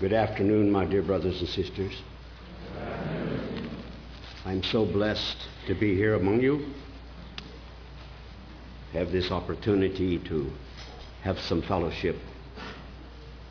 [0.00, 1.92] Good afternoon, my dear brothers and sisters.
[4.46, 6.72] I'm so blessed to be here among you,
[8.94, 10.50] have this opportunity to
[11.20, 12.16] have some fellowship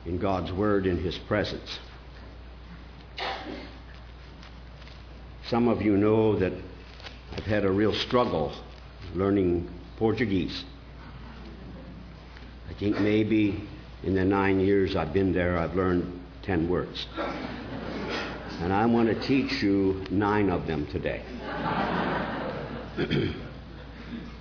[0.07, 1.77] in God's Word in His presence.
[5.50, 6.54] Some of you know that
[7.34, 8.55] I've had a real struggle
[9.13, 10.63] learning Portuguese.
[12.68, 13.68] I think maybe
[14.02, 16.18] in the nine years I've been there, I've learned
[16.50, 17.06] ten words.
[18.62, 21.22] And I want to teach you nine of them today.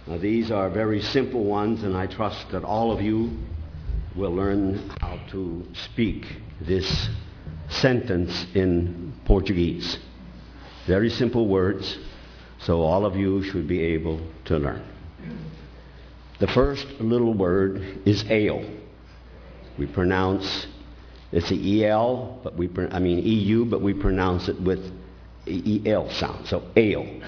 [0.06, 3.36] now, these are very simple ones, and I trust that all of you
[4.16, 6.24] will learn how to speak
[6.62, 7.10] this
[7.68, 9.98] sentence in Portuguese.
[10.86, 11.98] Very simple words,
[12.58, 14.82] so all of you should be able to learn.
[16.38, 18.64] The first little word is ale.
[19.76, 20.66] We pronounce
[21.32, 24.80] it's a el, but we I mean eu, but we pronounce it with
[25.86, 26.46] el sound.
[26.46, 27.22] So ale.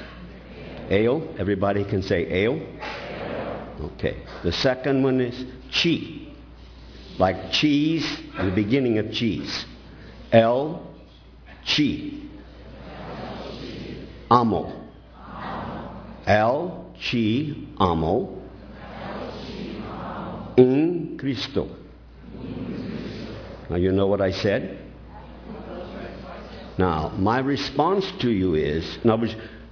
[0.90, 1.34] Ale.
[1.38, 2.60] Everybody can say ale.
[3.94, 4.22] Okay.
[4.42, 6.32] The second one is chi,
[7.18, 8.04] like cheese,
[8.36, 9.66] the beginning of cheese.
[10.32, 10.86] El
[11.64, 12.12] chi.
[14.30, 14.72] Amo.
[16.26, 18.40] El chi amo
[20.56, 21.68] in Cristo.
[23.70, 24.78] Now, you know what I said?
[26.76, 29.22] Now, my response to you is, now,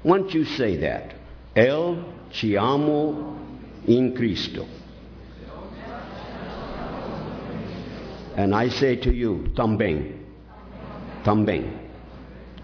[0.05, 1.15] once you say that,
[1.57, 3.37] El ci amo
[3.89, 4.69] in Cristo.
[8.37, 10.17] And I say to you, também.
[11.25, 11.77] Também.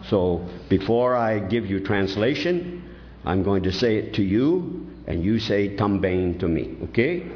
[0.08, 2.84] So, before I give you translation,
[3.24, 7.26] I'm going to say it to you, and you say também to me, okay?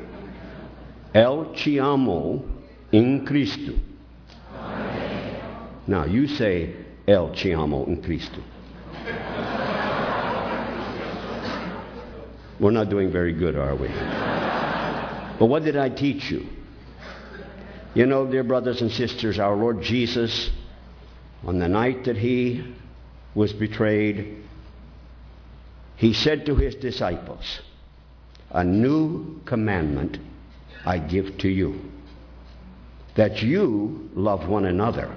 [1.14, 2.44] El ci amo
[2.92, 3.72] in Cristo.
[5.89, 6.77] Now you say
[7.08, 8.42] El ci amo in Cristo.
[12.60, 13.88] We're not doing very good, are we?
[15.38, 16.47] But what did I teach you?
[17.94, 20.50] You know, dear brothers and sisters, our Lord Jesus,
[21.44, 22.75] on the night that he
[23.34, 24.44] was betrayed,
[25.97, 27.60] he said to his disciples,
[28.50, 30.19] A new commandment
[30.84, 31.81] I give to you
[33.15, 35.15] that you love one another,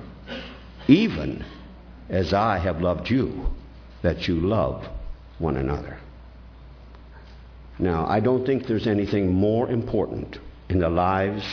[0.91, 1.46] even
[2.09, 3.47] as I have loved you,
[4.02, 4.85] that you love
[5.40, 5.97] one another.
[7.79, 10.38] Now, I don't think there's anything more important
[10.69, 11.44] in the lives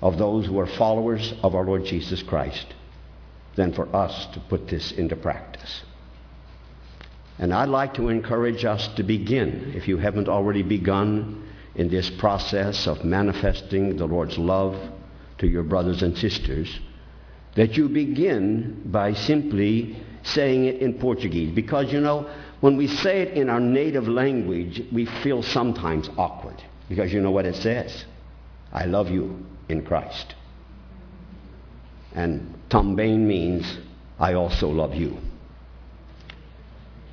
[0.00, 2.66] of those who are followers of our Lord Jesus Christ
[3.56, 5.82] than for us to put this into practice.
[7.38, 12.10] And I'd like to encourage us to begin, if you haven't already begun, in this
[12.10, 14.76] process of manifesting the Lord's love
[15.38, 16.80] to your brothers and sisters,
[17.54, 21.54] that you begin by simply saying it in Portuguese.
[21.54, 22.30] Because, you know,
[22.60, 26.62] when we say it in our native language, we feel sometimes awkward.
[26.88, 28.04] Because you know what it says?
[28.72, 30.34] I love you in Christ.
[32.14, 33.78] And também means
[34.18, 35.18] I also love you.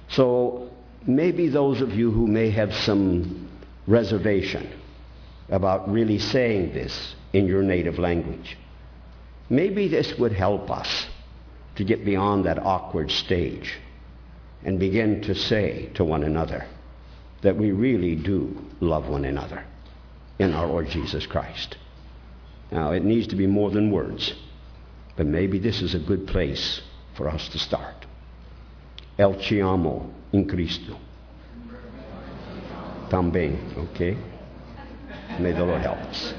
[0.10, 0.70] So
[1.06, 3.50] maybe those of you who may have some
[3.88, 4.70] reservation
[5.50, 8.58] about really saying this in your native language.
[9.50, 11.08] Maybe this would help us
[11.76, 13.78] to get beyond that awkward stage
[14.64, 16.66] and begin to say to one another
[17.42, 19.64] that we really do love one another
[20.38, 21.78] in our Lord Jesus Christ.
[22.72, 24.34] Now, it needs to be more than words,
[25.16, 26.82] but maybe this is a good place
[27.16, 28.06] for us to start.
[29.18, 30.98] El ci amo in Cristo.
[33.10, 34.18] Também, okay?
[35.40, 36.34] May the Lord help us.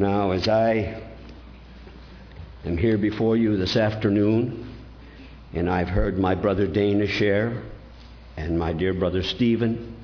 [0.00, 1.02] Now, as I
[2.64, 4.72] am here before you this afternoon,
[5.52, 7.64] and I've heard my brother Dana share,
[8.36, 9.96] and my dear brother Stephen,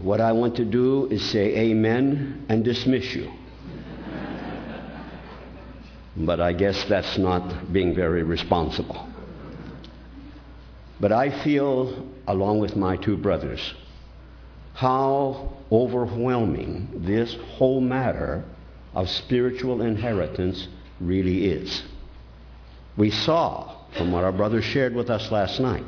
[0.00, 3.30] what I want to do is say amen and dismiss you.
[6.16, 9.06] But I guess that's not being very responsible.
[10.98, 13.74] But I feel, along with my two brothers,
[14.72, 18.42] how overwhelming this whole matter
[18.94, 20.68] of spiritual inheritance
[21.00, 21.82] really is.
[22.96, 25.84] We saw from what our brother shared with us last night,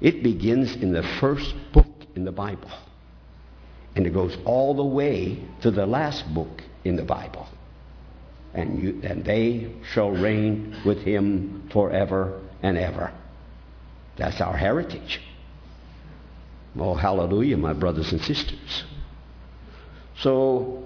[0.00, 2.70] it begins in the first book in the Bible.
[3.94, 7.48] And it goes all the way to the last book in the Bible.
[8.52, 13.12] And, you, and they shall reign with him forever and ever.
[14.16, 15.20] That's our heritage.
[16.78, 18.84] Oh, hallelujah, my brothers and sisters.
[20.18, 20.85] So,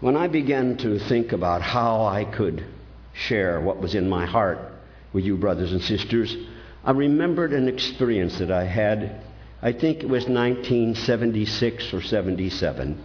[0.00, 2.64] When I began to think about how I could
[3.14, 4.58] share what was in my heart
[5.14, 6.36] with you, brothers and sisters,
[6.84, 9.22] I remembered an experience that I had,
[9.62, 13.02] I think it was 1976 or 77.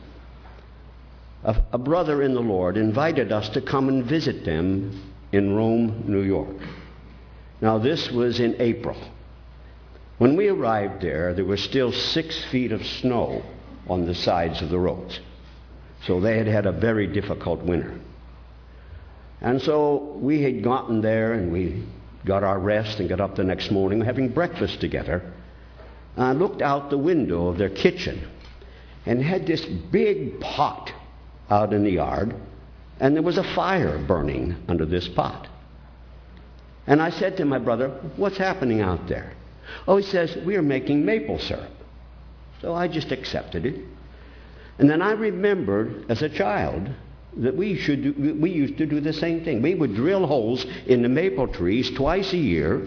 [1.46, 5.02] A, a brother in the Lord invited us to come and visit them
[5.32, 6.58] in Rome, New York.
[7.62, 8.98] Now, this was in April.
[10.18, 13.44] When we arrived there, there was still six feet of snow
[13.88, 15.22] on the sides of the roads.
[16.06, 18.00] So they had had a very difficult winter.
[19.42, 21.84] And so we had gotten there and we
[22.26, 25.24] got our rest and got up the next morning having breakfast together.
[26.18, 28.28] I looked out the window of their kitchen
[29.06, 30.92] and had this big pot
[31.50, 32.36] out in the yard,
[33.00, 35.48] and there was a fire burning under this pot.
[36.86, 39.34] And I said to my brother, What's happening out there?
[39.88, 41.72] Oh, he says, We are making maple syrup.
[42.62, 43.76] So I just accepted it.
[44.80, 46.90] And then I remembered as a child
[47.38, 49.62] that we should do, we used to do the same thing.
[49.62, 52.86] We would drill holes in the maple trees twice a year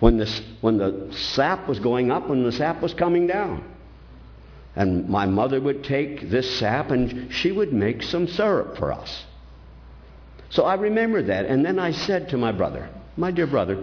[0.00, 3.64] when the, when the sap was going up, when the sap was coming down.
[4.76, 9.24] And my mother would take this sap and she would make some syrup for us.
[10.50, 11.46] So I remember that.
[11.46, 13.82] And then I said to my brother, My dear brother,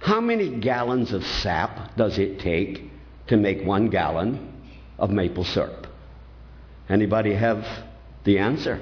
[0.00, 2.90] how many gallons of sap does it take
[3.26, 4.52] to make one gallon
[4.98, 5.77] of maple syrup?
[6.88, 7.66] Anybody have
[8.24, 8.80] the answer?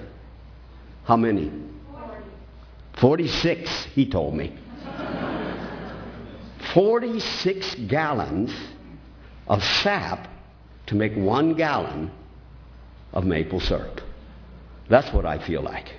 [1.04, 1.50] How many?
[3.00, 4.56] 46, he told me.
[6.72, 8.52] 46 gallons
[9.48, 10.28] of sap
[10.86, 12.10] to make one gallon
[13.12, 14.00] of maple syrup.
[14.88, 15.92] That's what I feel like.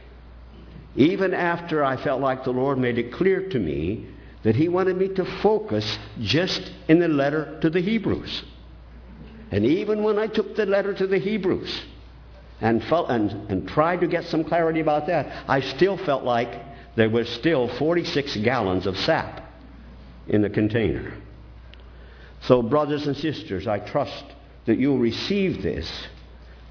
[0.95, 4.07] Even after I felt like the Lord made it clear to me
[4.43, 8.43] that He wanted me to focus just in the letter to the Hebrews.
[9.51, 11.85] And even when I took the letter to the Hebrews,
[12.61, 16.49] and, felt, and, and tried to get some clarity about that, I still felt like
[16.95, 19.41] there was still 46 gallons of sap
[20.27, 21.13] in the container.
[22.41, 24.25] So, brothers and sisters, I trust
[24.65, 25.89] that you'll receive this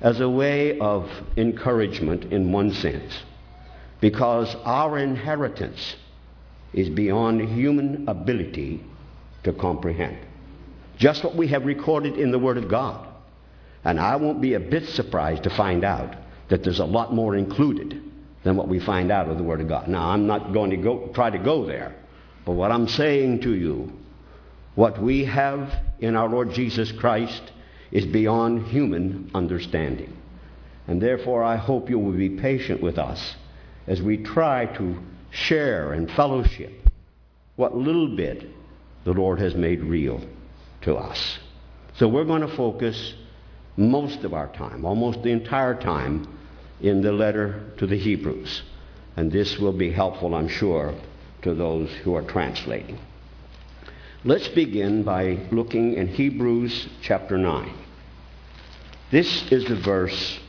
[0.01, 3.23] as a way of encouragement in one sense,
[4.01, 5.97] because our inheritance
[6.73, 8.85] is beyond human ability
[9.45, 10.19] to comprehend.
[10.99, 13.07] Just what we have recorded in the Word of God.
[13.87, 16.17] And I won't be a bit surprised to find out
[16.49, 18.03] that there's a lot more included
[18.43, 19.87] than what we find out of the Word of God.
[19.87, 21.95] Now, I'm not going to go, try to go there,
[22.45, 23.93] but what I'm saying to you,
[24.75, 27.53] what we have in our Lord Jesus Christ
[27.93, 30.17] is beyond human understanding.
[30.89, 33.37] And therefore, I hope you will be patient with us
[33.87, 34.99] as we try to
[35.31, 36.73] share and fellowship
[37.55, 38.51] what little bit
[39.05, 40.21] the Lord has made real
[40.81, 41.39] to us.
[41.95, 43.15] So we're going to focus
[43.77, 46.27] most of our time, almost the entire time,
[46.81, 48.63] in the letter to the Hebrews.
[49.17, 50.95] And this will be helpful, I'm sure,
[51.43, 52.99] to those who are translating.
[54.25, 57.73] Let's begin by looking in Hebrews chapter 9.
[59.11, 60.41] This is the verse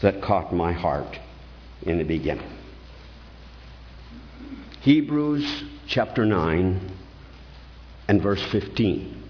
[0.00, 1.18] that caught my heart
[1.82, 2.50] in the beginning.
[4.80, 6.90] Hebrews chapter 9
[8.08, 9.21] and verse 15.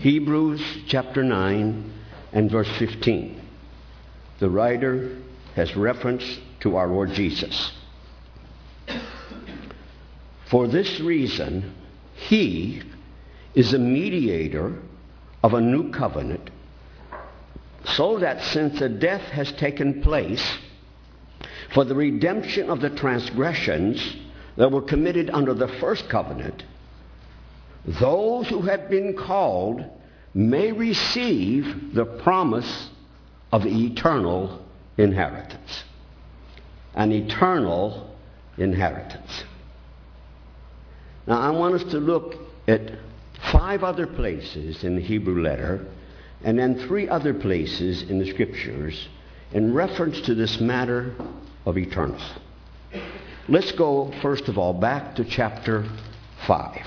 [0.00, 1.92] Hebrews chapter 9
[2.32, 3.40] and verse 15.
[4.40, 5.18] The writer
[5.54, 6.24] has reference
[6.60, 7.72] to our Lord Jesus.
[10.46, 11.74] For this reason,
[12.14, 12.82] he
[13.54, 14.74] is a mediator
[15.44, 16.50] of a new covenant,
[17.84, 20.58] so that since a death has taken place
[21.72, 24.16] for the redemption of the transgressions
[24.56, 26.64] that were committed under the first covenant,
[27.88, 29.84] those who have been called
[30.34, 32.90] may receive the promise
[33.50, 34.62] of eternal
[34.98, 35.84] inheritance.
[36.94, 38.14] An eternal
[38.58, 39.44] inheritance.
[41.26, 42.34] Now, I want us to look
[42.66, 42.92] at
[43.52, 45.86] five other places in the Hebrew letter
[46.44, 49.08] and then three other places in the scriptures
[49.52, 51.14] in reference to this matter
[51.64, 52.20] of eternal.
[53.48, 55.88] Let's go, first of all, back to chapter
[56.46, 56.82] 5.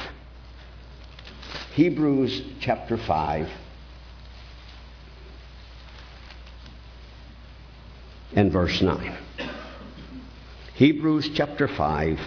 [1.74, 3.50] Hebrews chapter 5
[8.36, 9.18] and verse 9.
[10.74, 12.20] Hebrews chapter 5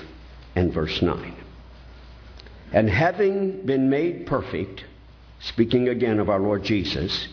[0.57, 1.37] and verse 9.
[2.73, 4.85] And having been made perfect,
[5.41, 7.29] speaking again of our Lord Jesus,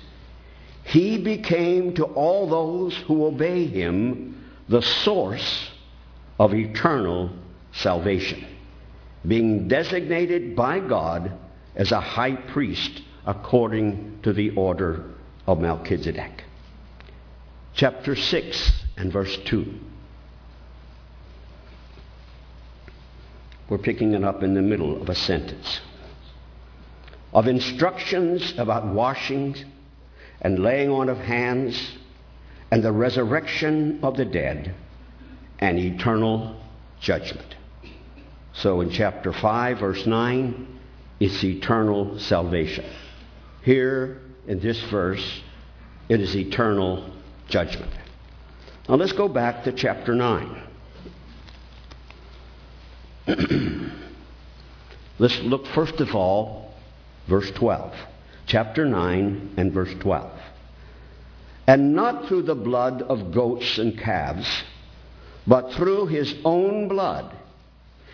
[0.84, 5.70] he became to all those who obey him the source
[6.38, 7.30] of eternal
[7.72, 8.46] salvation,
[9.26, 11.32] being designated by God
[11.76, 15.04] as a high priest according to the order
[15.48, 16.44] of Melchizedek.
[17.74, 19.74] Chapter 6 and verse 2.
[23.70, 25.80] We're picking it up in the middle of a sentence.
[27.34, 29.64] Of instructions about washings
[30.42, 31.98] and laying on of hands
[32.70, 34.76] and the resurrection of the dead
[35.60, 36.60] and eternal
[37.00, 37.56] judgment.
[38.54, 40.80] So in chapter 5, verse 9,
[41.22, 42.84] it's eternal salvation.
[43.62, 45.42] Here in this verse,
[46.10, 47.14] it is eternal
[47.48, 47.92] judgment.
[48.90, 50.64] Now let's go back to chapter 9.
[55.20, 56.74] let's look first of all,
[57.28, 57.94] verse 12.
[58.48, 60.32] Chapter 9 and verse 12.
[61.68, 64.64] And not through the blood of goats and calves,
[65.46, 67.32] but through his own blood,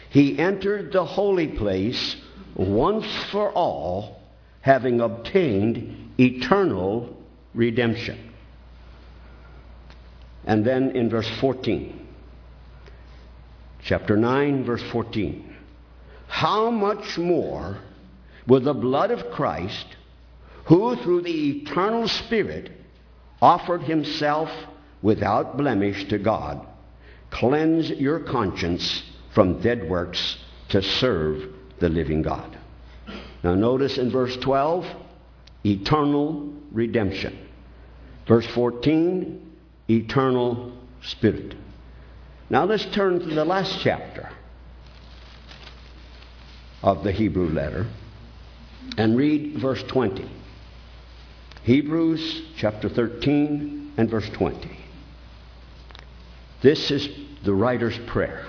[0.09, 2.17] he entered the holy place
[2.57, 4.19] once for all,
[4.61, 7.15] having obtained eternal
[7.53, 8.31] redemption.
[10.45, 12.07] And then in verse 14,
[13.83, 15.55] chapter 9, verse 14,
[16.27, 17.77] how much more
[18.47, 19.85] will the blood of Christ,
[20.65, 22.71] who through the eternal Spirit
[23.41, 24.49] offered himself
[25.01, 26.65] without blemish to God,
[27.29, 30.37] cleanse your conscience from dead works
[30.69, 32.57] to serve the living God.
[33.43, 34.85] Now, notice in verse 12,
[35.65, 37.37] eternal redemption.
[38.27, 39.55] Verse 14,
[39.89, 41.55] eternal spirit.
[42.49, 44.29] Now, let's turn to the last chapter
[46.81, 47.87] of the Hebrew letter
[48.97, 50.29] and read verse 20.
[51.63, 54.69] Hebrews chapter 13 and verse 20.
[56.61, 57.09] This is
[57.43, 58.45] the writer's prayer.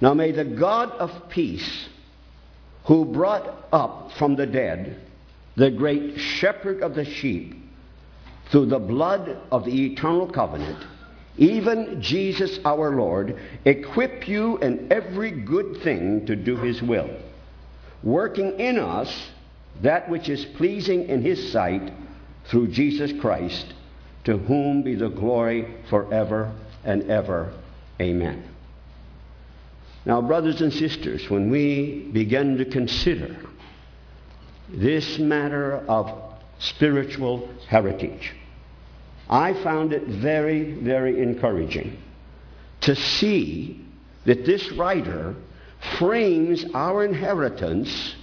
[0.00, 1.88] Now may the God of peace,
[2.84, 5.00] who brought up from the dead
[5.56, 7.54] the great shepherd of the sheep
[8.50, 10.78] through the blood of the eternal covenant,
[11.36, 17.10] even Jesus our Lord, equip you in every good thing to do his will,
[18.02, 19.30] working in us
[19.82, 21.92] that which is pleasing in his sight
[22.46, 23.72] through Jesus Christ,
[24.24, 26.52] to whom be the glory forever
[26.84, 27.52] and ever.
[28.00, 28.49] Amen.
[30.04, 33.36] Now, brothers and sisters, when we begin to consider
[34.68, 36.10] this matter of
[36.58, 38.32] spiritual heritage,
[39.28, 41.98] I found it very, very encouraging
[42.82, 43.84] to see
[44.24, 45.34] that this writer
[45.98, 48.14] frames our inheritance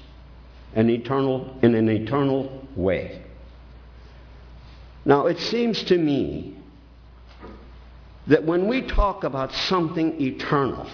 [0.74, 3.22] an eternal, in an eternal way.
[5.06, 6.56] Now, it seems to me
[8.28, 10.88] that when we talk about something eternal,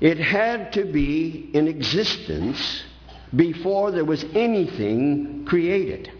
[0.00, 2.84] it had to be in existence
[3.34, 6.12] before there was anything created.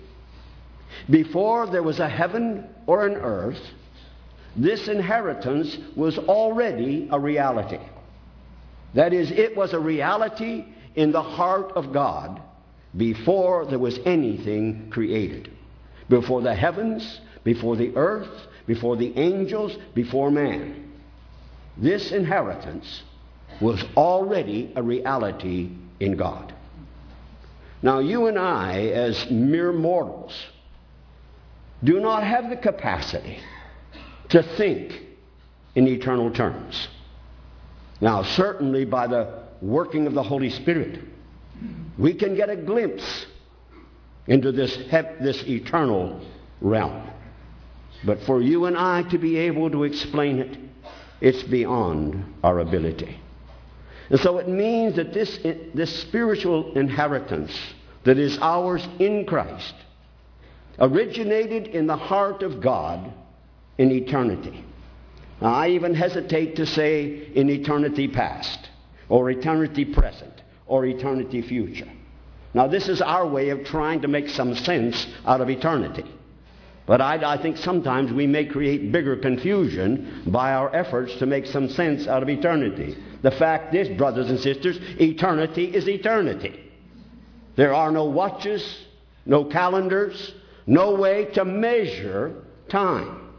[1.08, 3.60] Before there was a heaven or an earth,
[4.56, 7.78] this inheritance was already a reality.
[8.94, 10.64] That is, it was a reality
[10.96, 12.42] in the heart of God
[12.96, 15.52] before there was anything created.
[16.08, 20.90] Before the heavens, before the earth, before the angels, before man.
[21.76, 23.02] This inheritance
[23.60, 26.54] was already a reality in God.
[27.82, 30.34] Now, you and I, as mere mortals,
[31.82, 33.38] do not have the capacity
[34.30, 35.00] to think
[35.74, 36.88] in eternal terms.
[38.00, 41.00] Now, certainly by the working of the Holy Spirit,
[41.96, 43.26] we can get a glimpse
[44.26, 44.76] into this,
[45.20, 46.20] this eternal
[46.60, 47.08] realm.
[48.04, 50.56] But for you and I to be able to explain it,
[51.20, 53.18] it's beyond our ability.
[54.10, 55.38] And so it means that this,
[55.74, 57.56] this spiritual inheritance
[58.04, 59.74] that is ours in Christ
[60.78, 63.12] originated in the heart of God
[63.76, 64.64] in eternity.
[65.40, 68.70] Now, I even hesitate to say in eternity past,
[69.08, 71.88] or eternity present, or eternity future.
[72.54, 76.04] Now, this is our way of trying to make some sense out of eternity.
[76.88, 81.44] But I, I, think sometimes we may create bigger confusion by our efforts to make
[81.44, 82.96] some sense out of eternity.
[83.20, 86.58] The fact is, brothers and sisters, eternity is eternity.
[87.56, 88.86] There are no watches,
[89.26, 90.32] no calendars,
[90.66, 93.34] no way to measure time.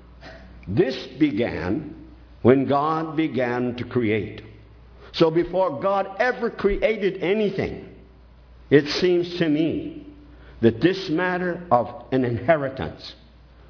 [0.68, 2.06] This began
[2.44, 4.44] when God began to create.
[5.12, 7.96] So before God ever created anything,
[8.70, 10.06] it seems to me
[10.62, 13.16] that this matter of an inheritance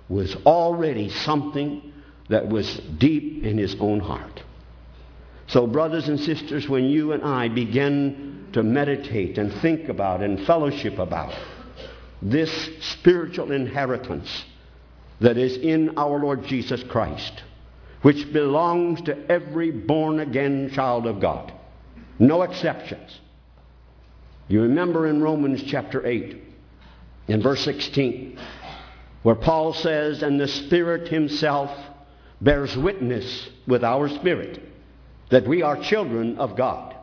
[0.09, 1.93] was already something
[2.29, 4.43] that was deep in his own heart.
[5.47, 10.45] So, brothers and sisters, when you and I begin to meditate and think about and
[10.45, 11.33] fellowship about
[12.21, 12.51] this
[12.81, 14.45] spiritual inheritance
[15.21, 17.43] that is in our Lord Jesus Christ,
[18.01, 21.51] which belongs to every born again child of God.
[22.19, 23.19] No exceptions.
[24.47, 26.41] You remember in Romans chapter 8,
[27.27, 28.39] in verse 16,
[29.23, 31.71] where Paul says, And the Spirit Himself
[32.41, 34.61] bears witness with our spirit
[35.29, 36.95] that we are children of God.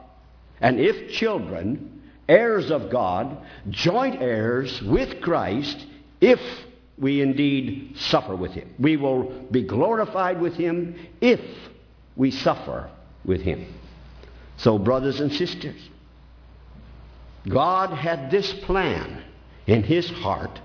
[0.61, 3.37] And if children, heirs of God,
[3.71, 5.85] joint heirs with Christ,
[6.21, 6.41] if
[6.99, 8.75] we indeed suffer with him.
[8.79, 11.41] We will be glorified with him if
[12.17, 12.91] we suffer
[13.25, 13.67] with him.
[14.57, 15.77] So, brothers and sisters,
[17.47, 19.23] God had this plan
[19.67, 20.59] in his heart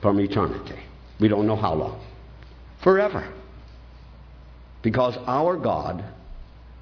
[0.00, 0.78] from eternity.
[1.20, 2.00] We don't know how long.
[2.82, 3.32] Forever.
[4.82, 6.04] Because our God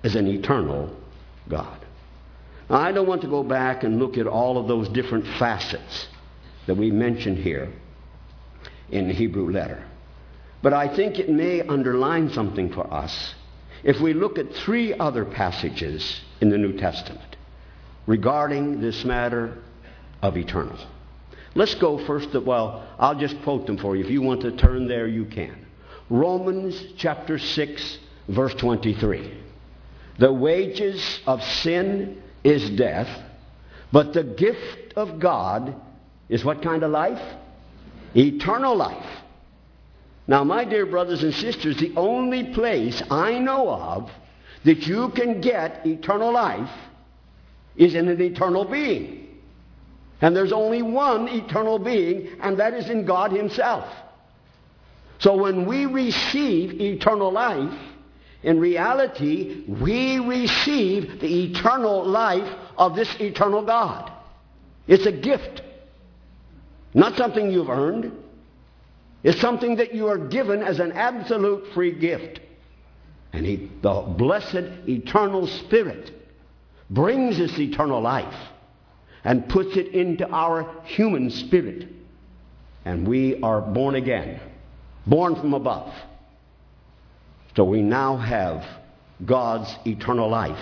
[0.03, 0.95] is an eternal
[1.49, 1.81] God.
[2.69, 6.09] Now, I don't want to go back and look at all of those different facets
[6.67, 7.73] that we mentioned here
[8.91, 9.85] in the Hebrew letter.
[10.63, 13.35] But I think it may underline something for us
[13.85, 17.37] if we look at three other passages in the New Testament
[18.07, 19.59] regarding this matter
[20.23, 20.79] of eternal.
[21.57, 22.33] Let's go first.
[22.33, 24.05] To, well, I'll just quote them for you.
[24.05, 25.67] If you want to turn there, you can.
[26.11, 27.99] Romans chapter 6,
[28.29, 29.43] verse 23.
[30.19, 33.09] The wages of sin is death,
[33.91, 35.75] but the gift of God
[36.29, 37.23] is what kind of life?
[38.15, 39.23] Eternal life.
[40.27, 44.11] Now, my dear brothers and sisters, the only place I know of
[44.65, 46.71] that you can get eternal life
[47.77, 49.26] is in an eternal being.
[50.21, 53.87] And there's only one eternal being, and that is in God Himself.
[55.19, 57.79] So when we receive eternal life,
[58.43, 64.13] in reality, we receive the eternal life of this eternal God.
[64.87, 65.63] It's a gift,
[66.95, 68.13] not something you've earned.
[69.23, 72.41] It's something that you are given as an absolute free gift.
[73.33, 76.13] And he, the blessed eternal Spirit
[76.89, 78.35] brings this eternal life
[79.27, 81.89] and puts it into our human spirit.
[82.85, 84.41] And we are born again,
[85.05, 85.93] born from above.
[87.57, 88.65] So we now have
[89.25, 90.61] God's eternal life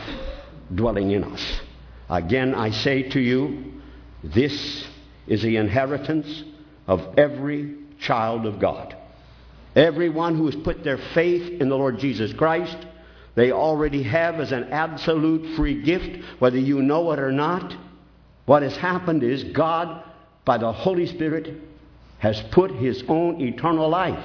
[0.74, 1.61] dwelling in us.
[2.09, 3.74] Again, I say to you,
[4.22, 4.87] this
[5.27, 6.44] is the inheritance
[6.87, 8.96] of every child of God.
[9.77, 12.79] Everyone who has put their faith in the Lord Jesus Christ,
[13.35, 17.74] they already have as an absolute free gift, whether you know it or not.
[18.46, 20.04] What has happened is God,
[20.44, 21.54] by the Holy Spirit,
[22.18, 24.24] has put his own eternal life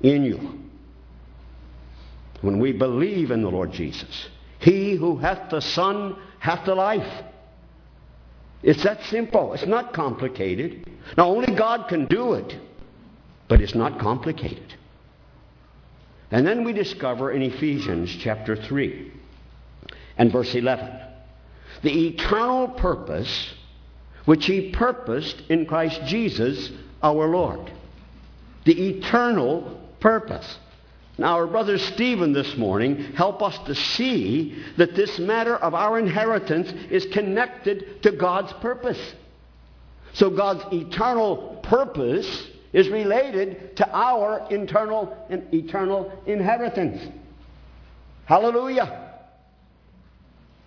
[0.00, 0.60] in you
[2.40, 4.28] when we believe in the Lord Jesus.
[4.58, 7.24] He who hath the Son hath the life.
[8.62, 9.54] It's that simple.
[9.54, 10.88] It's not complicated.
[11.16, 12.56] Now, only God can do it,
[13.46, 14.74] but it's not complicated.
[16.30, 19.12] And then we discover in Ephesians chapter 3
[20.16, 21.07] and verse 11
[21.82, 23.54] the eternal purpose
[24.24, 26.70] which He purposed in Christ Jesus
[27.02, 27.72] our Lord.
[28.64, 30.58] The eternal purpose.
[31.16, 35.98] Now, our brother Stephen this morning help us to see that this matter of our
[35.98, 39.00] inheritance is connected to God's purpose.
[40.12, 47.00] So God's eternal purpose is related to our internal and eternal inheritance.
[48.26, 49.07] Hallelujah.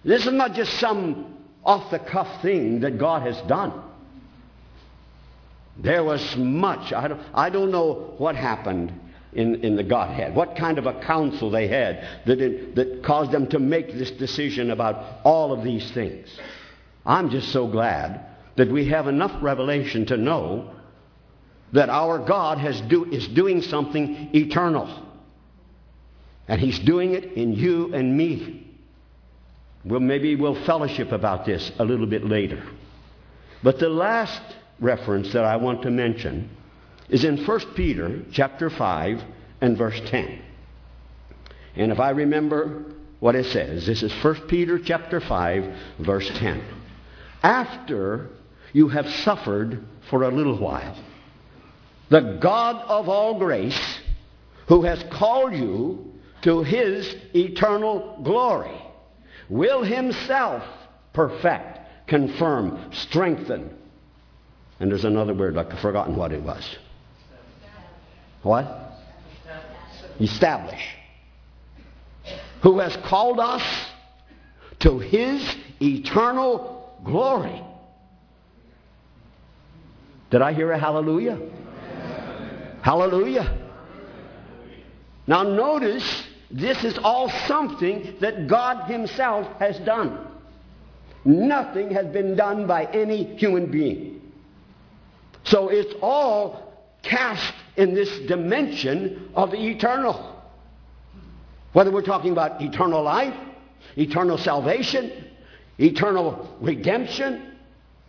[0.03, 3.73] This is not just some off the cuff thing that God has done.
[5.77, 6.91] There was much.
[6.93, 8.91] I don't, I don't know what happened
[9.33, 13.31] in, in the Godhead, what kind of a council they had that, it, that caused
[13.31, 16.27] them to make this decision about all of these things.
[17.05, 18.25] I'm just so glad
[18.57, 20.73] that we have enough revelation to know
[21.73, 25.07] that our God has do, is doing something eternal.
[26.47, 28.70] And He's doing it in you and me.
[29.83, 32.63] Well, maybe we'll fellowship about this a little bit later.
[33.63, 34.41] But the last
[34.79, 36.49] reference that I want to mention
[37.09, 39.23] is in 1 Peter chapter 5
[39.61, 40.41] and verse 10.
[41.75, 42.85] And if I remember
[43.19, 46.63] what it says, this is 1 Peter chapter 5 verse 10.
[47.43, 48.29] After
[48.73, 50.95] you have suffered for a little while,
[52.09, 53.99] the God of all grace,
[54.67, 58.79] who has called you to his eternal glory,
[59.51, 60.63] will himself
[61.13, 63.77] perfect, confirm, strengthen.
[64.79, 66.77] And there's another word, I've forgotten what it was.
[68.41, 68.93] What?
[70.19, 70.81] Establish.
[72.63, 73.61] Who has called us
[74.79, 77.61] to his eternal glory.
[80.29, 81.39] Did I hear a hallelujah?
[82.81, 83.57] Hallelujah.
[85.27, 90.27] Now, notice this is all something that God Himself has done.
[91.23, 94.21] Nothing has been done by any human being.
[95.43, 100.41] So it's all cast in this dimension of the eternal.
[101.73, 103.35] Whether we're talking about eternal life,
[103.95, 105.25] eternal salvation,
[105.77, 107.55] eternal redemption,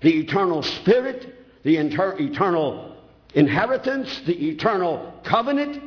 [0.00, 2.96] the eternal spirit, the inter- eternal
[3.35, 5.83] inheritance, the eternal covenant,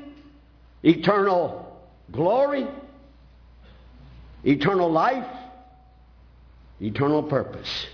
[0.83, 1.64] eternal
[2.11, 2.67] glory,
[4.43, 5.27] eternal life,
[6.79, 7.87] eternal purpose.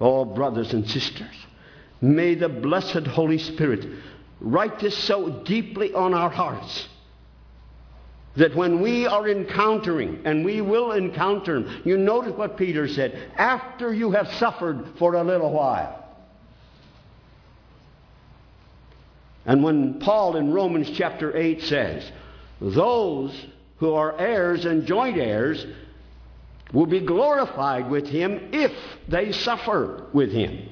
[0.00, 1.34] Oh, brothers and sisters,
[2.00, 3.86] may the blessed Holy Spirit
[4.40, 6.88] write this so deeply on our hearts
[8.36, 13.94] that when we are encountering, and we will encounter you notice what Peter said after
[13.94, 16.02] you have suffered for a little while.
[19.46, 22.10] And when Paul in Romans chapter 8 says,
[22.60, 23.46] those
[23.78, 25.66] who are heirs and joint heirs
[26.72, 28.72] will be glorified with him if
[29.08, 30.68] they suffer with him.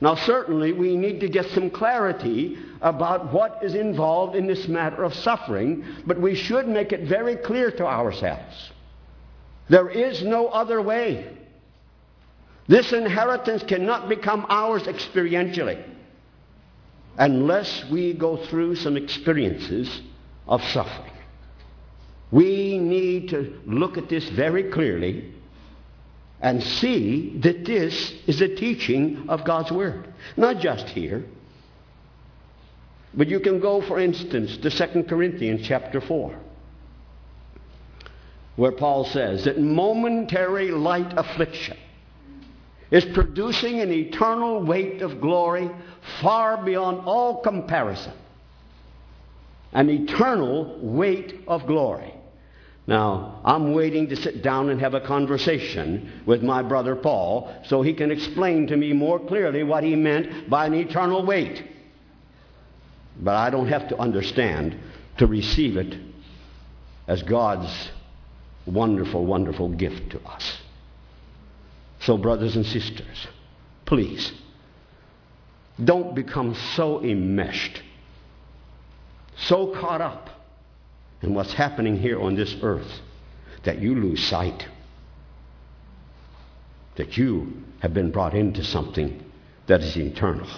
[0.00, 5.02] Now, certainly, we need to get some clarity about what is involved in this matter
[5.02, 8.70] of suffering, but we should make it very clear to ourselves.
[9.68, 11.36] There is no other way.
[12.68, 15.82] This inheritance cannot become ours experientially
[17.18, 20.00] unless we go through some experiences
[20.46, 21.12] of suffering.
[22.30, 25.32] We need to look at this very clearly
[26.40, 30.12] and see that this is a teaching of God's Word.
[30.36, 31.24] Not just here,
[33.14, 36.38] but you can go, for instance, to 2 Corinthians chapter 4,
[38.54, 41.76] where Paul says that momentary light affliction
[42.90, 45.70] is producing an eternal weight of glory
[46.20, 48.12] far beyond all comparison.
[49.72, 52.14] An eternal weight of glory.
[52.86, 57.82] Now, I'm waiting to sit down and have a conversation with my brother Paul so
[57.82, 61.62] he can explain to me more clearly what he meant by an eternal weight.
[63.20, 64.74] But I don't have to understand
[65.18, 65.98] to receive it
[67.06, 67.90] as God's
[68.64, 70.56] wonderful, wonderful gift to us.
[72.00, 73.26] So, brothers and sisters,
[73.84, 74.32] please,
[75.82, 77.82] don't become so enmeshed,
[79.36, 80.30] so caught up
[81.22, 83.00] in what's happening here on this earth
[83.64, 84.66] that you lose sight
[86.98, 89.24] that you have been brought into something
[89.68, 90.48] that is eternal.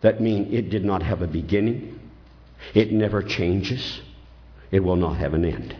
[0.00, 2.00] That means it did not have a beginning,
[2.74, 4.00] it never changes,
[4.70, 5.76] it will not have an end.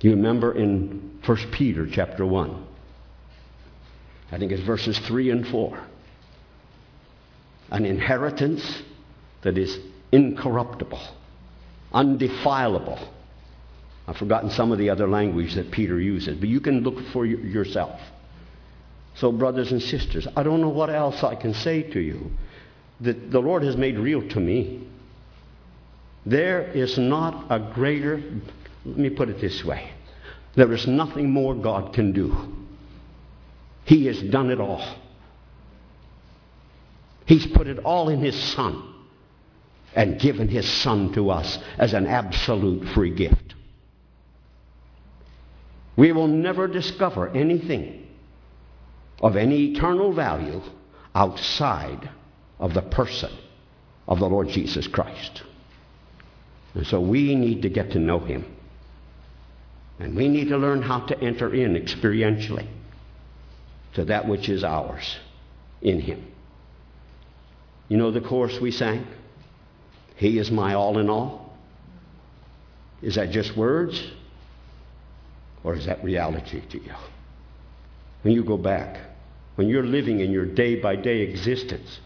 [0.00, 2.66] You remember in 1 Peter chapter 1,
[4.32, 5.78] I think it's verses 3 and 4.
[7.70, 8.82] An inheritance
[9.42, 9.78] that is
[10.12, 11.00] incorruptible,
[11.92, 12.98] undefilable.
[14.06, 17.26] I've forgotten some of the other language that Peter uses, but you can look for
[17.26, 18.00] yourself.
[19.16, 22.30] So, brothers and sisters, I don't know what else I can say to you
[23.00, 24.86] that the Lord has made real to me.
[26.24, 28.22] There is not a greater,
[28.84, 29.92] let me put it this way
[30.58, 32.36] there is nothing more God can do.
[33.84, 34.84] He has done it all.
[37.28, 38.82] He's put it all in His Son
[39.94, 43.54] and given His Son to us as an absolute free gift.
[45.94, 48.06] We will never discover anything
[49.20, 50.62] of any eternal value
[51.14, 52.08] outside
[52.58, 53.30] of the person
[54.06, 55.42] of the Lord Jesus Christ.
[56.72, 58.56] And so we need to get to know Him.
[59.98, 62.68] And we need to learn how to enter in experientially
[63.94, 65.18] to that which is ours
[65.82, 66.24] in Him.
[67.88, 69.06] You know the chorus we sang?
[70.16, 71.56] He is my all in all.
[73.00, 74.02] Is that just words?
[75.64, 76.94] Or is that reality to you?
[78.22, 78.98] When you go back,
[79.54, 82.00] when you're living in your day by day existence,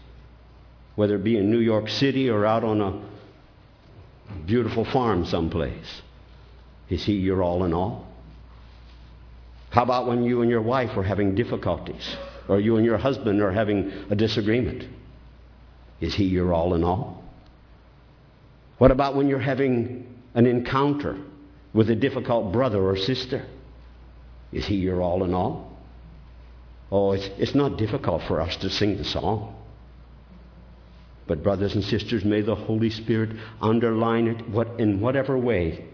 [0.95, 3.01] whether it be in New York City or out on a
[4.45, 6.01] beautiful farm someplace,
[6.89, 8.07] is He your all in all?
[9.71, 12.15] How about when you and your wife are having difficulties,
[12.47, 14.87] or you and your husband are having a disagreement?
[16.01, 17.23] Is He your all in all?
[18.77, 21.17] What about when you're having an encounter
[21.73, 23.45] with a difficult brother or sister?
[24.51, 25.71] Is He your all in all?
[26.91, 29.55] Oh, it's, it's not difficult for us to sing the song.
[31.25, 35.85] But, brothers and sisters, may the Holy Spirit underline it what, in whatever way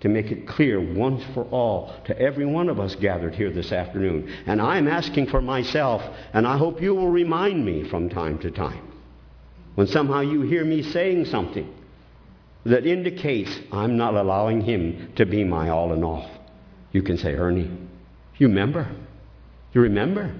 [0.00, 3.72] to make it clear once for all to every one of us gathered here this
[3.72, 4.32] afternoon.
[4.46, 8.50] And I'm asking for myself, and I hope you will remind me from time to
[8.50, 8.89] time.
[9.80, 11.66] When somehow you hear me saying something
[12.64, 16.30] that indicates I'm not allowing Him to be my all in all,
[16.92, 17.70] you can say, Ernie,
[18.36, 18.94] you remember?
[19.72, 20.34] You remember?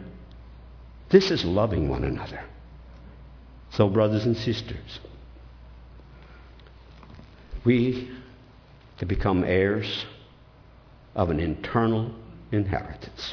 [1.09, 2.43] This is loving one another.
[3.71, 5.01] So, brothers and sisters,
[7.65, 8.11] we
[8.99, 10.05] to become heirs
[11.15, 12.15] of an eternal
[12.53, 13.33] inheritance.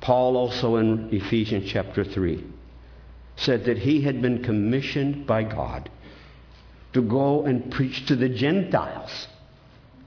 [0.00, 2.44] Paul also in Ephesians chapter 3
[3.40, 5.90] said that he had been commissioned by God
[6.92, 9.28] to go and preach to the Gentiles.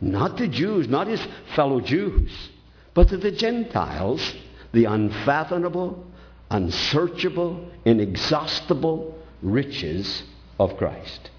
[0.01, 2.31] Not the Jews, not his fellow Jews,
[2.93, 4.35] but to the Gentiles,
[4.73, 6.05] the unfathomable,
[6.51, 10.23] unsearchable, inexhaustible riches
[10.59, 11.29] of Christ.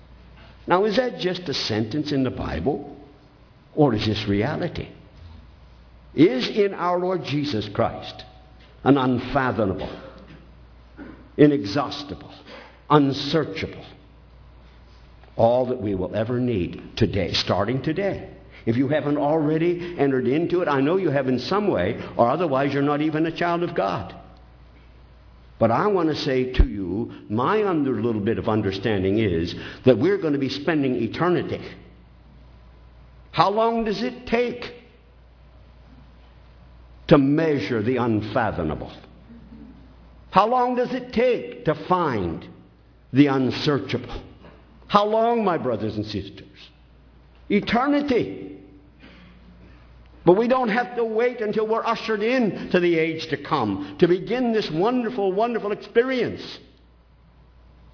[0.67, 2.97] Now, is that just a sentence in the Bible?
[3.75, 4.89] Or is this reality?
[6.15, 8.25] Is in our Lord Jesus Christ
[8.83, 9.91] an unfathomable,
[11.37, 12.33] inexhaustible,
[12.91, 13.85] unsearchable,
[15.37, 18.31] all that we will ever need today, starting today.
[18.67, 22.31] If you haven't already entered into it, I know you have in some way, or
[22.31, 24.15] otherwise you're not even a child of God.
[25.59, 29.99] But I want to say to you, my under little bit of understanding is that
[29.99, 31.61] we're going to be spending eternity.
[33.31, 34.75] How long does it take
[37.09, 38.93] to measure the unfathomable?
[40.35, 42.45] How long does it take to find
[43.13, 44.21] the unsearchable?
[44.89, 46.49] How long, my brothers and sisters?
[47.49, 48.59] Eternity.
[50.25, 53.95] But we don't have to wait until we're ushered in to the age to come
[54.01, 56.59] to begin this wonderful, wonderful experience.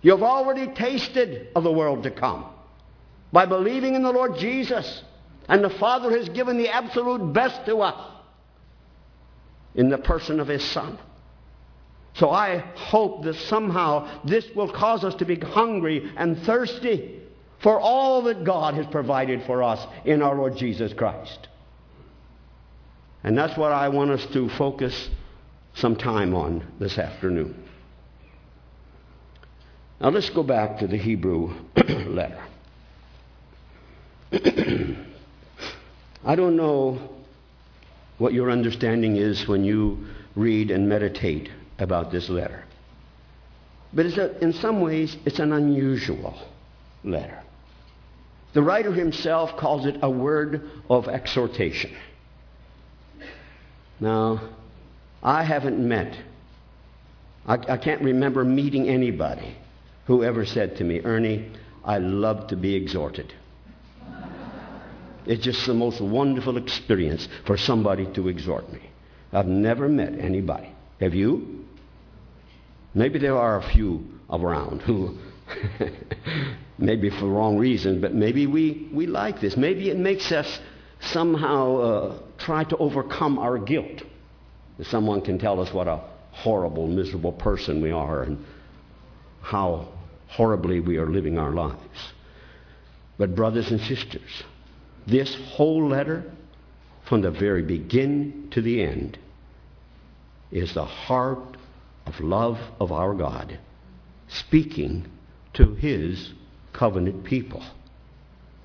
[0.01, 2.47] You've already tasted of the world to come
[3.35, 5.03] by believing in the Lord Jesus.
[5.47, 8.13] And the Father has given the absolute best to us
[9.75, 10.99] in the person of His Son.
[12.15, 17.21] So I hope that somehow this will cause us to be hungry and thirsty
[17.61, 21.49] for all that God has provided for us in our Lord Jesus Christ.
[23.23, 25.11] And that's what I want us to focus
[25.75, 27.55] some time on this afternoon.
[30.01, 32.43] Now let's go back to the Hebrew letter.
[36.25, 36.99] I don't know
[38.19, 42.65] what your understanding is when you read and meditate about this letter.
[43.93, 46.39] But a, in some ways, it's an unusual
[47.03, 47.43] letter.
[48.53, 51.93] The writer himself calls it a word of exhortation.
[54.01, 54.41] Now,
[55.23, 56.17] I haven't met,
[57.47, 59.57] I, I can't remember meeting anybody
[60.07, 61.51] who ever said to me, Ernie,
[61.85, 63.33] I love to be exhorted.
[65.27, 68.81] It's just the most wonderful experience for somebody to exhort me.
[69.33, 70.73] I've never met anybody.
[70.99, 71.60] Have you?
[72.95, 75.19] Maybe there are a few around who,
[76.79, 79.57] maybe for the wrong reasons, but maybe we, we like this.
[79.57, 80.61] Maybe it makes us
[81.01, 84.03] somehow uh, try to overcome our guilt.
[84.79, 86.01] If Someone can tell us what a
[86.33, 88.45] horrible, miserable person we are and
[89.43, 89.89] how
[90.29, 92.13] horribly we are living our lives.
[93.19, 94.43] But, brothers and sisters,
[95.07, 96.25] this whole letter,
[97.05, 99.19] from the very beginning to the end,
[100.51, 101.57] is the heart
[102.11, 103.59] of love of our God
[104.29, 105.07] speaking
[105.55, 106.33] to his
[106.73, 107.63] covenant people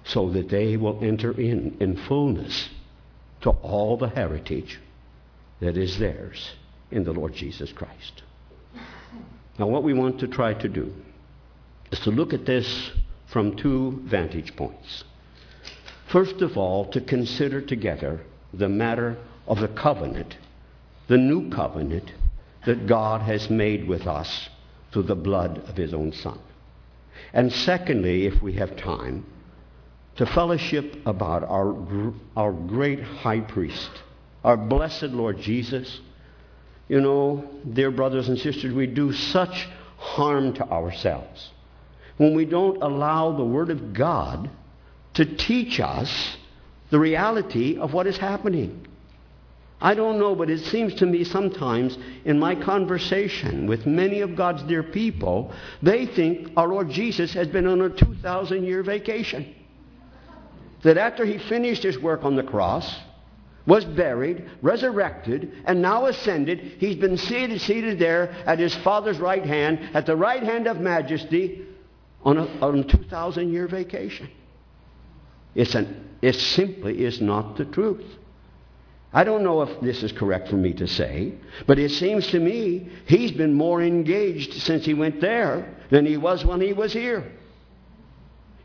[0.04, 2.70] so that they will enter in in fullness
[3.42, 4.80] to all the heritage
[5.60, 6.54] that is theirs
[6.90, 8.24] in the Lord Jesus Christ.
[9.60, 10.92] Now, what we want to try to do
[11.92, 12.92] is to look at this
[13.28, 15.04] from two vantage points.
[16.12, 18.22] First of all, to consider together
[18.54, 20.38] the matter of the covenant,
[21.08, 22.12] the new covenant
[22.66, 24.50] that God has made with us
[24.92, 26.40] through the blood of His own Son.
[27.34, 29.26] And secondly, if we have time,
[30.16, 33.90] to fellowship about our, our great high priest,
[34.44, 36.00] our blessed Lord Jesus.
[36.88, 41.50] You know, dear brothers and sisters, we do such harm to ourselves
[42.18, 44.50] when we don't allow the Word of God
[45.16, 46.38] to teach us
[46.92, 48.88] the reality of what is happening.
[49.82, 54.36] I don't know, but it seems to me sometimes in my conversation with many of
[54.36, 59.54] God's dear people, they think our Lord Jesus has been on a 2,000 year vacation
[60.84, 62.96] that after he finished his work on the cross,
[63.66, 69.44] was buried, resurrected, and now ascended, he's been seated, seated there at his Father's right
[69.44, 71.66] hand, at the right hand of majesty,
[72.24, 74.30] on a, on a 2,000 year vacation.
[75.56, 78.06] It's an, it simply is not the truth.
[79.16, 82.40] I don't know if this is correct for me to say, but it seems to
[82.40, 86.92] me he's been more engaged since he went there than he was when he was
[86.92, 87.32] here.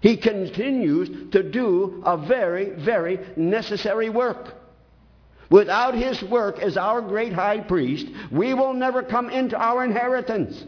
[0.00, 4.54] He continues to do a very, very necessary work.
[5.50, 10.64] Without his work as our great high priest, we will never come into our inheritance.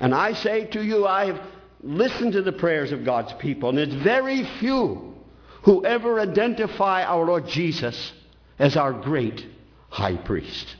[0.00, 1.40] And I say to you, I have
[1.82, 5.07] listened to the prayers of God's people, and it's very few
[5.62, 8.12] who ever identify our Lord Jesus
[8.58, 9.46] as our great
[9.88, 10.76] high priest.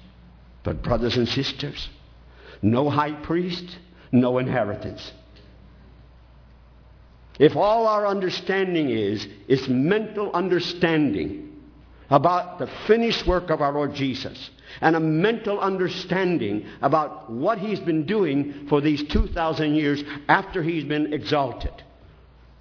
[0.62, 1.88] But, brothers and sisters,
[2.62, 3.78] no high priest,
[4.12, 5.12] no inheritance.
[7.38, 11.56] If all our understanding is, is mental understanding
[12.10, 17.80] about the finished work of our Lord Jesus and a mental understanding about what he's
[17.80, 21.72] been doing for these 2,000 years after he's been exalted,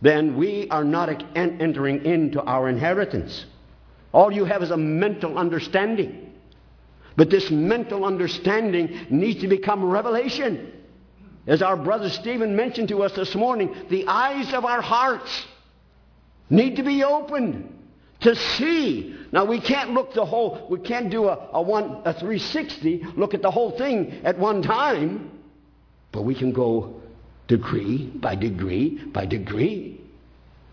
[0.01, 3.45] then we are not entering into our inheritance.
[4.11, 6.33] All you have is a mental understanding.
[7.15, 10.71] But this mental understanding needs to become revelation.
[11.47, 15.45] As our brother Stephen mentioned to us this morning, the eyes of our hearts
[16.49, 17.73] need to be opened
[18.19, 19.15] to see.
[19.31, 23.33] Now we can't look the whole, we can't do a, a, one, a 360, look
[23.33, 25.31] at the whole thing at one time,
[26.11, 27.01] but we can go
[27.47, 30.01] degree by degree by degree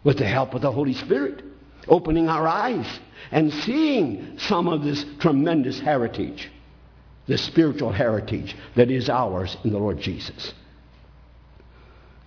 [0.02, 1.42] with the help of the Holy Spirit,
[1.88, 2.86] opening our eyes
[3.30, 6.50] and seeing some of this tremendous heritage,
[7.26, 10.52] the spiritual heritage that is ours in the Lord Jesus.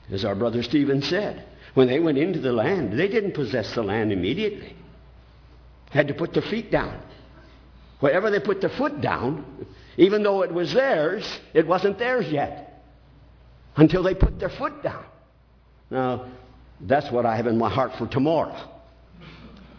[0.09, 3.83] As our brother Stephen said, when they went into the land, they didn't possess the
[3.83, 4.75] land immediately.
[5.91, 6.99] Had to put their feet down.
[7.99, 9.45] Wherever they put their foot down,
[9.97, 12.66] even though it was theirs, it wasn't theirs yet.
[13.77, 15.05] Until they put their foot down.
[15.89, 16.25] Now,
[16.81, 18.55] that's what I have in my heart for tomorrow.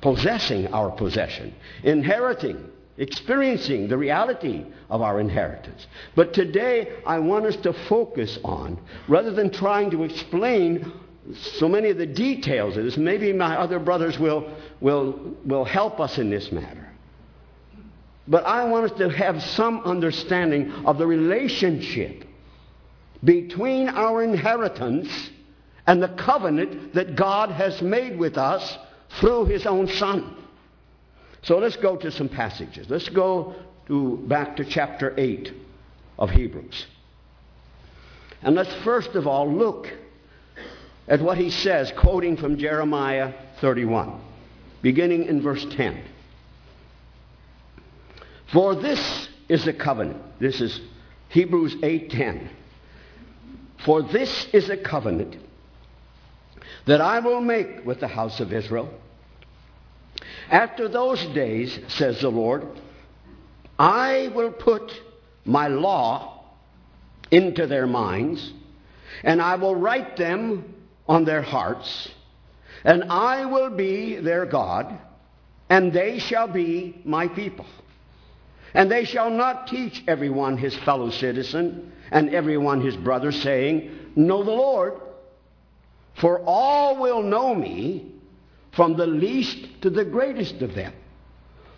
[0.00, 5.86] Possessing our possession, inheriting, experiencing the reality of our inheritance.
[6.14, 10.92] But today, I want us to focus on, rather than trying to explain
[11.34, 16.00] so many of the details of this, maybe my other brothers will, will, will help
[16.00, 16.88] us in this matter.
[18.28, 22.24] But I want us to have some understanding of the relationship
[23.24, 25.30] between our inheritance
[25.86, 28.76] and the covenant that God has made with us
[29.20, 30.36] through His own Son.
[31.42, 32.88] So let's go to some passages.
[32.90, 33.54] Let's go
[33.86, 35.52] to, back to chapter 8
[36.18, 36.86] of Hebrews.
[38.42, 39.88] And let's first of all look
[41.08, 44.20] at what he says, quoting from Jeremiah 31,
[44.82, 46.04] beginning in verse 10.
[48.52, 50.22] For this is the covenant.
[50.38, 50.80] This is
[51.30, 52.48] Hebrews 8:10.
[53.84, 55.36] For this is a covenant
[56.86, 58.88] that I will make with the house of Israel.
[60.50, 62.66] After those days, says the Lord,
[63.78, 64.92] I will put
[65.44, 66.44] my law
[67.30, 68.52] into their minds,
[69.22, 70.74] and I will write them
[71.06, 72.10] on their hearts,
[72.84, 74.98] and I will be their God,
[75.68, 77.66] and they shall be my people.
[78.74, 84.42] And they shall not teach everyone his fellow citizen and everyone his brother, saying, Know
[84.44, 84.94] the Lord,
[86.14, 88.12] for all will know me,
[88.72, 90.92] from the least to the greatest of them.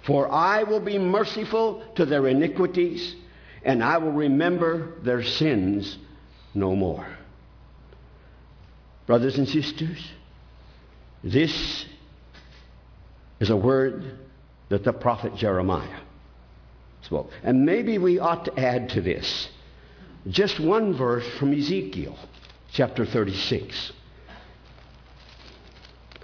[0.02, 3.14] For I will be merciful to their iniquities,
[3.62, 5.98] and I will remember their sins
[6.54, 7.06] no more.
[9.06, 10.10] Brothers and sisters,
[11.22, 11.84] this
[13.40, 14.18] is a word
[14.68, 16.00] that the prophet Jeremiah
[17.02, 17.30] spoke.
[17.42, 19.48] And maybe we ought to add to this
[20.28, 22.16] just one verse from Ezekiel
[22.72, 23.92] chapter 36.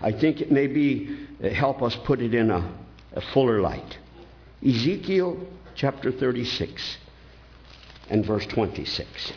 [0.01, 2.71] I think it may be uh, help us put it in a,
[3.15, 3.99] a fuller light.
[4.67, 5.39] Ezekiel
[5.75, 6.99] chapter 36
[8.11, 9.33] and verse 26.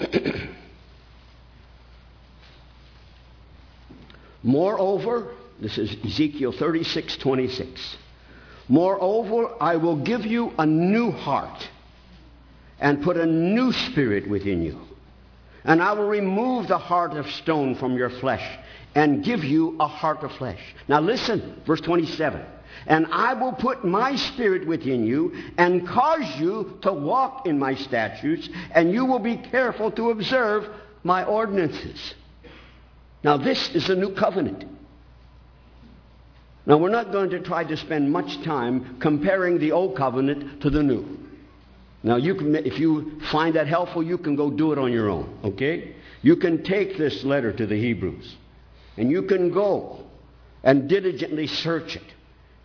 [4.42, 7.96] Moreover, this is Ezekiel 36 26.
[8.68, 11.68] Moreover, I will give you a new heart
[12.80, 14.80] and put a new spirit within you.
[15.64, 18.58] And I will remove the heart of stone from your flesh
[18.96, 20.60] and give you a heart of flesh.
[20.88, 22.44] Now listen, verse 27.
[22.86, 27.74] And I will put my spirit within you and cause you to walk in my
[27.76, 30.68] statutes, and you will be careful to observe
[31.04, 32.14] my ordinances.
[33.22, 34.64] Now, this is a new covenant.
[36.64, 40.70] Now, we're not going to try to spend much time comparing the old covenant to
[40.70, 41.18] the new.
[42.04, 45.10] Now, you can, if you find that helpful, you can go do it on your
[45.10, 45.94] own, okay?
[46.22, 48.36] You can take this letter to the Hebrews
[48.96, 50.04] and you can go
[50.62, 52.14] and diligently search it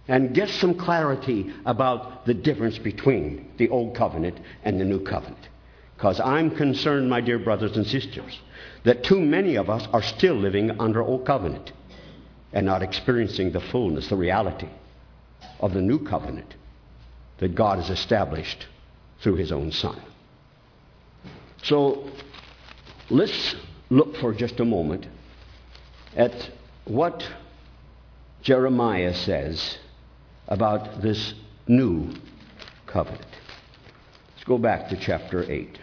[0.08, 5.50] and get some clarity about the difference between the Old Covenant and the New Covenant.
[5.96, 8.40] Because I'm concerned, my dear brothers and sisters,
[8.84, 11.72] that too many of us are still living under Old Covenant
[12.54, 14.70] and not experiencing the fullness, the reality
[15.60, 16.56] of the New Covenant
[17.40, 18.68] that God has established
[19.22, 20.02] through His own Son.
[21.64, 22.10] So
[23.10, 23.56] let's
[23.90, 25.08] look for just a moment
[26.16, 26.50] at
[26.86, 27.24] what
[28.42, 29.78] Jeremiah says
[30.48, 31.34] about this
[31.68, 32.14] new
[32.86, 33.26] covenant.
[34.34, 35.80] Let's go back to chapter 8.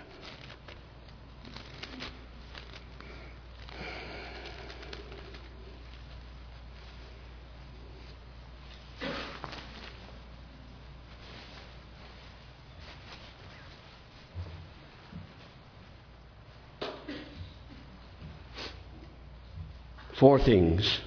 [20.19, 21.01] Four things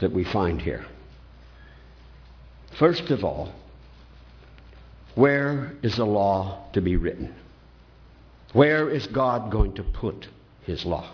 [0.00, 0.84] that we find here.
[2.78, 3.52] First of all,
[5.14, 7.34] where is the law to be written?
[8.52, 10.28] Where is God going to put
[10.64, 11.08] his law?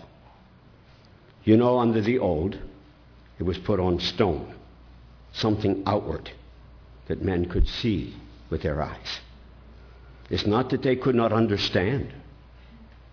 [1.43, 2.57] You know, under the old,
[3.39, 4.53] it was put on stone,
[5.33, 6.31] something outward
[7.07, 8.15] that men could see
[8.49, 9.19] with their eyes.
[10.29, 12.13] It's not that they could not understand.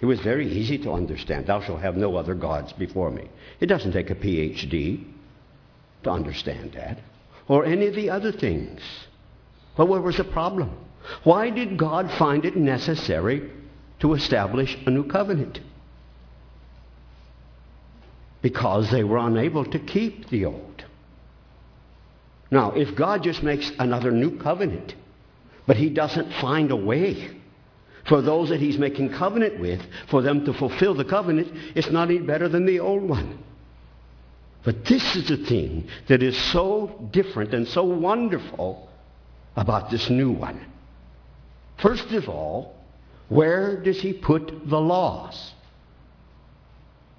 [0.01, 1.46] It was very easy to understand.
[1.46, 3.28] Thou shalt have no other gods before me.
[3.61, 5.05] It doesn't take a PhD
[6.05, 6.99] to understand that
[7.49, 8.80] or any of the other things.
[9.76, 10.70] But where was the problem?
[11.24, 13.51] Why did God find it necessary
[14.01, 15.61] to establish a new covenant?
[18.42, 20.84] Because they were unable to keep the old.
[22.51, 24.94] Now, if God just makes another new covenant,
[25.66, 27.30] but He doesn't find a way
[28.09, 32.11] for those that He's making covenant with, for them to fulfill the covenant, it's not
[32.11, 33.38] any better than the old one.
[34.64, 38.88] But this is the thing that is so different and so wonderful
[39.56, 40.61] about this new one.
[41.78, 42.74] First of all,
[43.28, 45.52] where does he put the laws?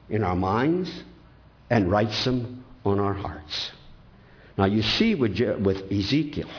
[0.09, 0.91] In our minds
[1.69, 3.71] and writes them on our hearts.
[4.57, 6.49] Now you see with, Je- with Ezekiel,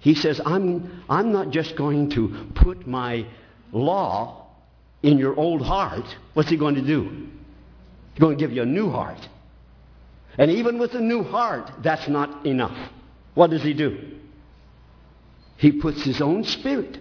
[0.00, 3.26] he says, I'm, I'm not just going to put my
[3.74, 4.46] law
[5.02, 6.06] in your old heart.
[6.32, 7.28] What's he going to do?
[8.12, 9.28] He's going to give you a new heart.
[10.38, 12.76] And even with a new heart, that's not enough.
[13.34, 14.18] What does he do?
[15.56, 16.98] He puts his own spirit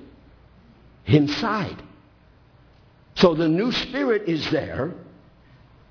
[1.06, 1.82] inside.
[3.16, 4.92] So the new spirit is there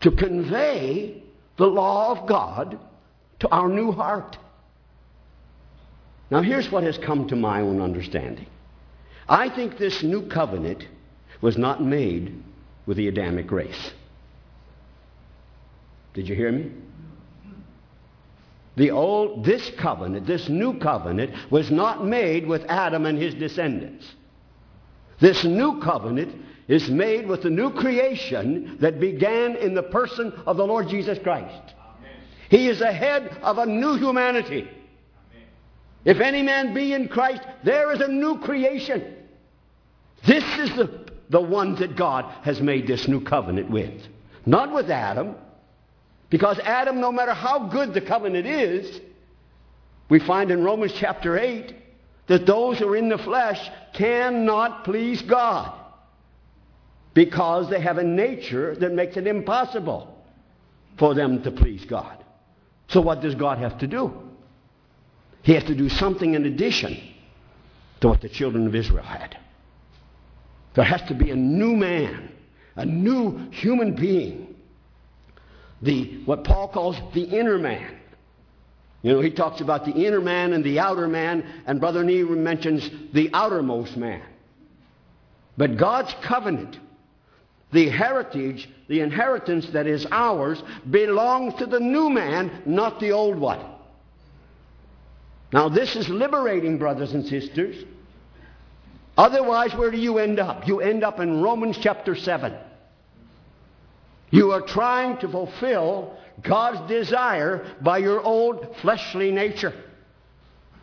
[0.01, 1.23] to convey
[1.57, 2.79] the law of God
[3.41, 4.37] to our new heart.
[6.31, 8.47] Now, here's what has come to my own understanding.
[9.29, 10.87] I think this new covenant
[11.41, 12.43] was not made
[12.87, 13.93] with the Adamic race.
[16.15, 16.71] Did you hear me?
[18.77, 24.11] The old, this covenant, this new covenant, was not made with Adam and his descendants.
[25.21, 26.35] This new covenant
[26.69, 31.19] is made with the new creation that began in the person of the Lord Jesus
[31.19, 31.75] Christ.
[31.75, 32.21] Amen.
[32.49, 34.69] He is the head of a new humanity.
[36.05, 39.17] If any man be in Christ, there is a new creation.
[40.27, 44.03] This is the, the one that God has made this new covenant with.
[44.45, 45.37] Not with Adam,
[46.31, 49.01] because Adam, no matter how good the covenant is,
[50.09, 51.75] we find in Romans chapter 8
[52.27, 55.73] that those who are in the flesh cannot please God
[57.15, 60.23] because they have a nature that makes it impossible
[60.99, 62.25] for them to please God.
[62.89, 64.32] So, what does God have to do?
[65.43, 67.01] He has to do something in addition
[68.01, 69.37] to what the children of Israel had.
[70.75, 72.31] There has to be a new man,
[72.77, 74.53] a new human being
[75.83, 77.99] the what Paul calls the inner man.
[79.03, 82.23] You know, he talks about the inner man and the outer man, and Brother Nee
[82.23, 84.23] mentions the outermost man.
[85.57, 86.79] But God's covenant,
[87.73, 93.39] the heritage, the inheritance that is ours, belongs to the new man, not the old
[93.39, 93.61] one.
[95.53, 97.85] Now, this is liberating, brothers and sisters.
[99.17, 100.67] Otherwise, where do you end up?
[100.67, 102.55] You end up in Romans chapter 7.
[104.31, 109.75] You are trying to fulfill God's desire by your old fleshly nature.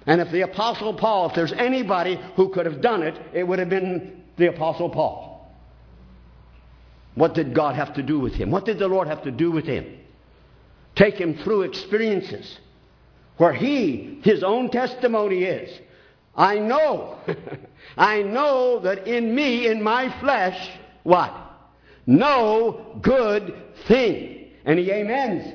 [0.06, 3.58] And if the Apostle Paul, if there's anybody who could have done it, it would
[3.58, 5.52] have been the Apostle Paul.
[7.16, 8.52] What did God have to do with him?
[8.52, 9.98] What did the Lord have to do with him?
[10.96, 12.60] Take him through experiences
[13.40, 15.80] where he, his own testimony is
[16.36, 17.18] I know,
[17.98, 20.70] I know that in me, in my flesh,
[21.04, 21.34] what?
[22.06, 23.56] No good
[23.88, 24.52] thing.
[24.66, 25.54] Any amens?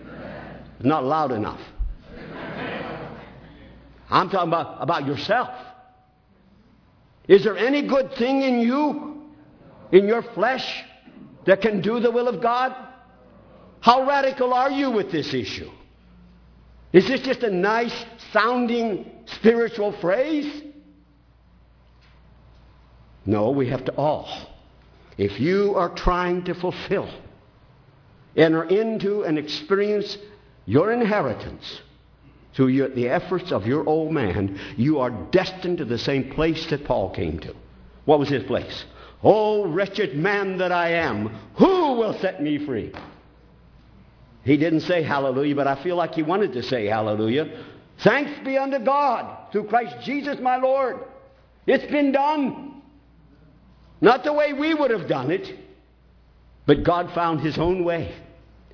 [0.00, 0.64] Amen.
[0.80, 1.60] Not loud enough.
[4.10, 5.50] I'm talking about, about yourself.
[7.26, 9.22] Is there any good thing in you,
[9.92, 10.84] in your flesh,
[11.46, 12.74] that can do the will of God?
[13.80, 15.70] How radical are you with this issue?
[16.94, 20.62] Is this just a nice sounding spiritual phrase?
[23.26, 24.28] No, we have to all.
[25.18, 27.08] If you are trying to fulfill,
[28.36, 30.16] enter into and experience
[30.66, 31.80] your inheritance
[32.54, 36.64] through your, the efforts of your old man, you are destined to the same place
[36.66, 37.56] that Paul came to.
[38.04, 38.84] What was his place?
[39.24, 42.92] Oh, wretched man that I am, who will set me free?
[44.44, 47.64] He didn't say hallelujah, but I feel like he wanted to say hallelujah.
[47.98, 50.98] Thanks be unto God through Christ Jesus my Lord.
[51.66, 52.82] It's been done.
[54.00, 55.50] Not the way we would have done it,
[56.66, 58.14] but God found his own way.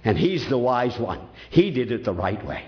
[0.02, 1.20] And he's the wise one.
[1.50, 2.64] He did it the right way.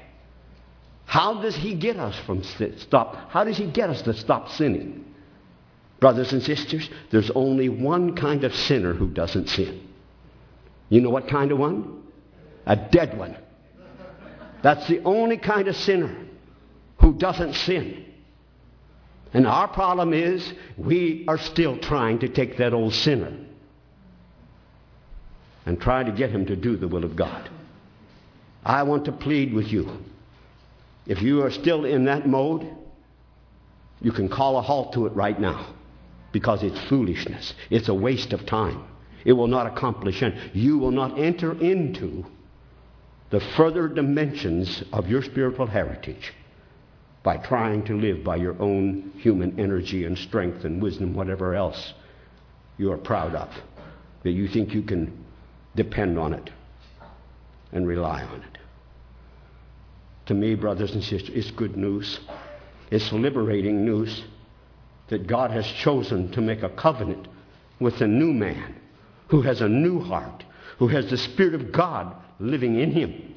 [1.06, 3.30] How does he get us from stop?
[3.30, 5.04] How does he get us to stop sinning?
[5.98, 9.88] Brothers and sisters, there's only one kind of sinner who doesn't sin.
[10.88, 12.02] You know what kind of one?
[12.66, 13.36] A dead one.
[14.62, 16.14] That's the only kind of sinner
[17.00, 18.04] who doesn't sin.
[19.34, 23.32] And our problem is we are still trying to take that old sinner
[25.64, 27.48] and try to get him to do the will of God.
[28.64, 29.90] I want to plead with you.
[31.06, 32.68] If you are still in that mode,
[34.00, 35.74] you can call a halt to it right now
[36.30, 37.54] because it's foolishness.
[37.70, 38.84] It's a waste of time.
[39.24, 40.50] It will not accomplish anything.
[40.52, 42.26] You will not enter into
[43.32, 46.34] the further dimensions of your spiritual heritage
[47.22, 51.94] by trying to live by your own human energy and strength and wisdom, whatever else
[52.76, 53.48] you are proud of,
[54.22, 55.24] that you think you can
[55.74, 56.50] depend on it
[57.72, 58.58] and rely on it.
[60.26, 62.20] To me, brothers and sisters, it's good news.
[62.90, 64.24] It's liberating news
[65.08, 67.28] that God has chosen to make a covenant
[67.80, 68.74] with a new man
[69.28, 70.44] who has a new heart,
[70.78, 73.34] who has the Spirit of God living in him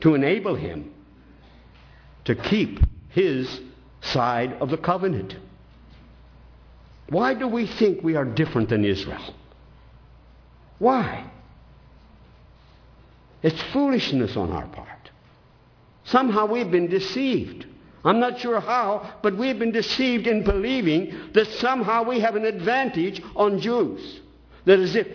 [0.00, 0.92] to enable him
[2.24, 2.80] to keep
[3.10, 3.60] his
[4.00, 5.36] side of the covenant.
[7.08, 9.34] Why do we think we are different than Israel?
[10.78, 11.24] Why?
[13.42, 15.10] It's foolishness on our part.
[16.04, 17.66] Somehow we've been deceived.
[18.04, 22.44] I'm not sure how, but we've been deceived in believing that somehow we have an
[22.44, 24.20] advantage on Jews.
[24.64, 25.06] That as if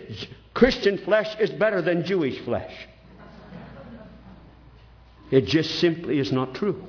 [0.53, 2.73] Christian flesh is better than Jewish flesh.
[5.32, 6.84] It just simply is not true.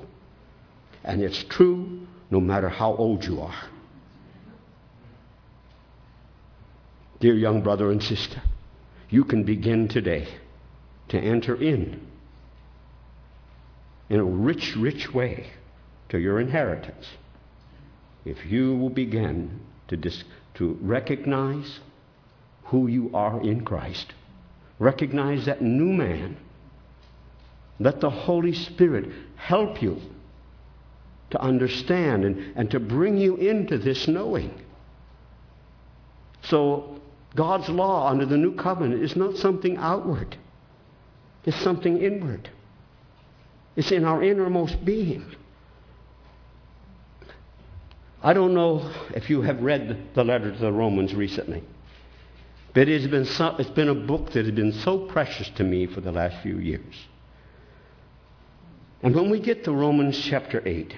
[1.04, 3.68] And it's true no matter how old you are.
[7.20, 8.40] Dear young brother and sister,
[9.10, 10.28] you can begin today
[11.08, 12.06] to enter in
[14.08, 15.50] in a rich, rich way
[16.08, 17.06] to your inheritance
[18.24, 20.24] if you will begin to, dis-
[20.54, 21.80] to recognize
[22.64, 24.12] who you are in Christ,
[24.78, 26.36] recognize that new man.
[27.80, 30.00] Let the Holy Spirit help you
[31.30, 34.52] to understand and, and to bring you into this knowing.
[36.42, 37.00] So,
[37.34, 40.36] God's law under the new covenant is not something outward,
[41.44, 42.50] it's something inward.
[43.76, 45.24] It's in our innermost being.
[48.22, 51.62] I don't know if you have read the letter to the Romans recently,
[52.74, 55.64] but it has been so, it's been a book that has been so precious to
[55.64, 57.06] me for the last few years.
[59.02, 60.94] And when we get to Romans chapter 8,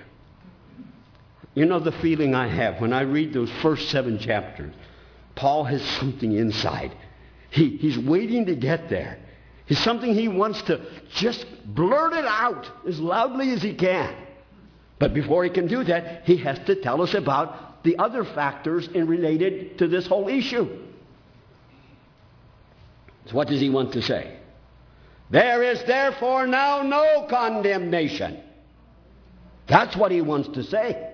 [1.54, 4.74] you know the feeling I have when I read those first seven chapters.
[5.34, 6.94] Paul has something inside.
[7.50, 9.18] He, he's waiting to get there.
[9.68, 14.14] It's something he wants to just blurt it out as loudly as he can.
[14.98, 18.88] But before he can do that, he has to tell us about the other factors
[18.88, 20.68] in related to this whole issue.
[23.26, 24.38] So what does he want to say?
[25.32, 28.38] There is therefore now no condemnation.
[29.66, 31.10] That's what he wants to say.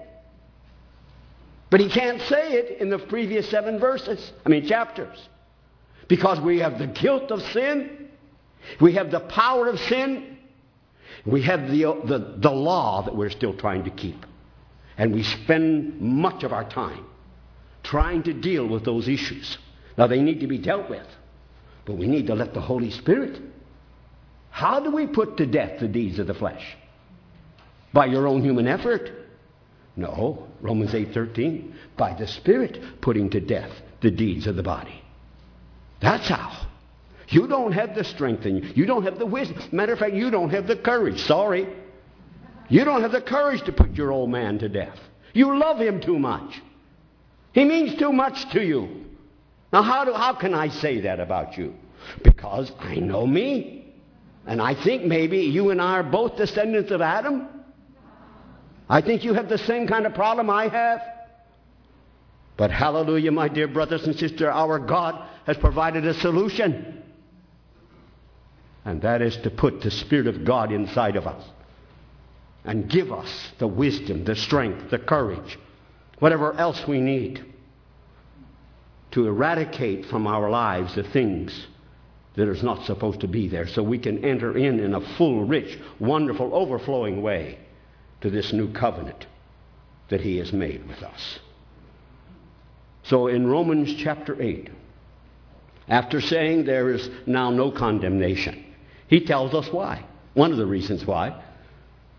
[1.71, 5.17] But he can't say it in the previous seven verses, I mean chapters.
[6.09, 8.09] Because we have the guilt of sin,
[8.81, 10.39] we have the power of sin,
[11.25, 14.27] we have the, the, the law that we're still trying to keep.
[14.97, 17.07] And we spend much of our time
[17.85, 19.59] trying to deal with those issues.
[19.97, 21.07] Now, they need to be dealt with,
[21.85, 23.41] but we need to let the Holy Spirit.
[24.59, 26.77] How do we put to death the deeds of the flesh?
[27.93, 29.09] By your own human effort.
[29.95, 35.01] No, Romans 8:13, by the Spirit putting to death the deeds of the body.
[36.01, 36.67] That's how.
[37.29, 38.73] You don't have the strength in you.
[38.75, 39.63] You don't have the wisdom.
[39.71, 41.21] Matter of fact, you don't have the courage.
[41.21, 41.69] Sorry.
[42.69, 44.99] You don't have the courage to put your old man to death.
[45.35, 46.61] You love him too much.
[47.53, 49.05] He means too much to you.
[49.73, 51.75] Now, how, do, how can I say that about you?
[52.25, 53.78] Because I know me.
[54.49, 57.47] And I think maybe you and I are both descendants of Adam.
[58.89, 61.03] I think you have the same kind of problem I have.
[62.57, 67.03] But hallelujah, my dear brothers and sisters, our God has provided a solution.
[68.87, 71.45] And that is to put the Spirit of God inside of us
[72.65, 75.59] and give us the wisdom, the strength, the courage,
[76.21, 77.45] whatever else we need
[79.11, 81.67] to eradicate from our lives the things
[82.39, 85.45] that is not supposed to be there so we can enter in in a full,
[85.45, 87.59] rich, wonderful, overflowing way
[88.21, 89.27] to this new covenant
[90.09, 91.41] that he has made with us.
[93.03, 94.71] So in Romans chapter 8,
[95.89, 98.65] after saying there is now no condemnation,
[99.09, 100.05] he tells us why.
[100.35, 101.43] One of the reasons why.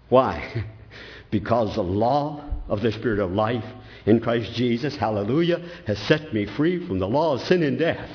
[0.09, 0.65] Why?
[1.32, 3.63] because the law of the Spirit of life
[4.05, 8.09] in Christ Jesus, hallelujah, has set me free from the law of sin and death.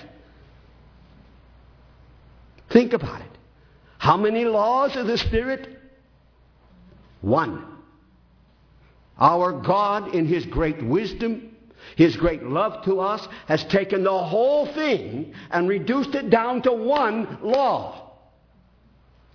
[2.71, 3.31] Think about it.
[3.99, 5.69] How many laws of the Spirit?
[7.21, 7.65] One.
[9.19, 11.57] Our God, in His great wisdom,
[11.97, 16.73] His great love to us, has taken the whole thing and reduced it down to
[16.73, 18.05] one law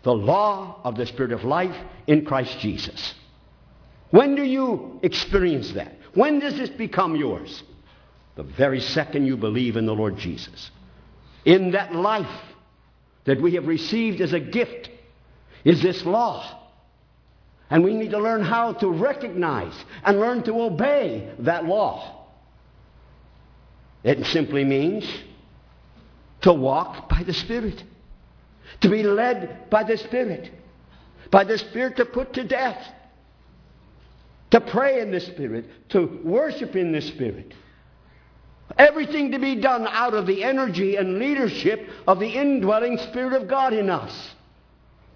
[0.04, 1.76] the law of the Spirit of life
[2.08, 3.14] in Christ Jesus.
[4.12, 5.94] When do you experience that?
[6.14, 7.64] When does this become yours?
[8.36, 10.72] The very second you believe in the Lord Jesus.
[11.46, 12.28] In that life
[13.30, 14.90] that we have received as a gift
[15.64, 16.68] is this law.
[17.70, 19.74] And we need to learn how to recognize
[20.04, 22.26] and learn to obey that law.
[24.04, 25.08] It simply means
[26.42, 27.84] to walk by the Spirit,
[28.82, 30.52] to be led by the Spirit,
[31.30, 32.84] by the Spirit to put to death,
[34.50, 37.54] to pray in the Spirit, to worship in the Spirit.
[38.78, 43.47] Everything to be done out of the energy and leadership of the indwelling Spirit of
[43.47, 44.32] God in us.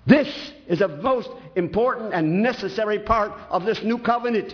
[0.05, 4.53] This is a most important and necessary part of this new covenant.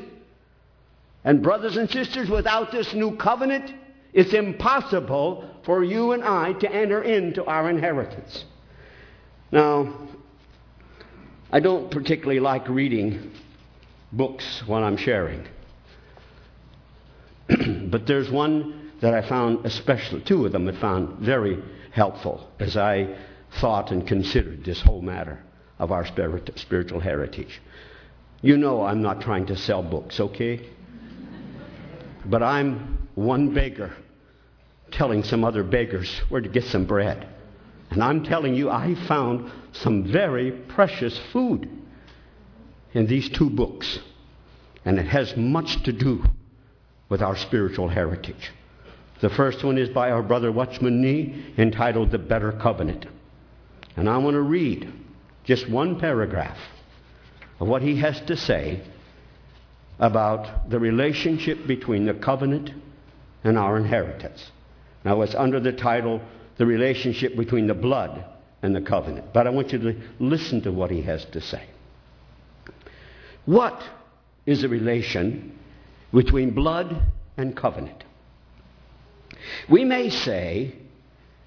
[1.24, 3.74] And, brothers and sisters, without this new covenant,
[4.14, 8.46] it's impossible for you and I to enter into our inheritance.
[9.52, 9.94] Now,
[11.52, 13.32] I don't particularly like reading
[14.12, 15.48] books when I'm sharing.
[17.90, 22.78] but there's one that I found especially, two of them I found very helpful as
[22.78, 23.16] I
[23.60, 25.40] thought and considered this whole matter
[25.80, 27.62] of our spiritual heritage.
[28.42, 30.70] You know I'm not trying to sell books, okay?
[32.26, 33.94] But I'm one beggar
[34.92, 37.28] telling some other beggars where to get some bread.
[37.92, 41.70] And I'm telling you, I found some very precious food
[42.94, 44.00] in these two books.
[44.86, 46.24] And it has much to do
[47.10, 48.52] with our spiritual heritage.
[49.22, 53.06] The first one is by our brother Watchman Nee, entitled The Better Covenant.
[53.98, 54.92] And I want to read
[55.44, 56.58] just one paragraph
[57.60, 58.82] of what he has to say
[60.00, 62.72] about the relationship between the covenant
[63.44, 64.52] and our inheritance.
[65.04, 66.22] Now, it's under the title,
[66.58, 68.24] The Relationship Between the Blood
[68.62, 69.34] and the Covenant.
[69.34, 71.64] But I want you to listen to what he has to say.
[73.46, 73.82] What
[74.46, 75.58] is the relation
[76.14, 77.02] between blood
[77.38, 78.04] and covenant?
[79.68, 80.74] We may say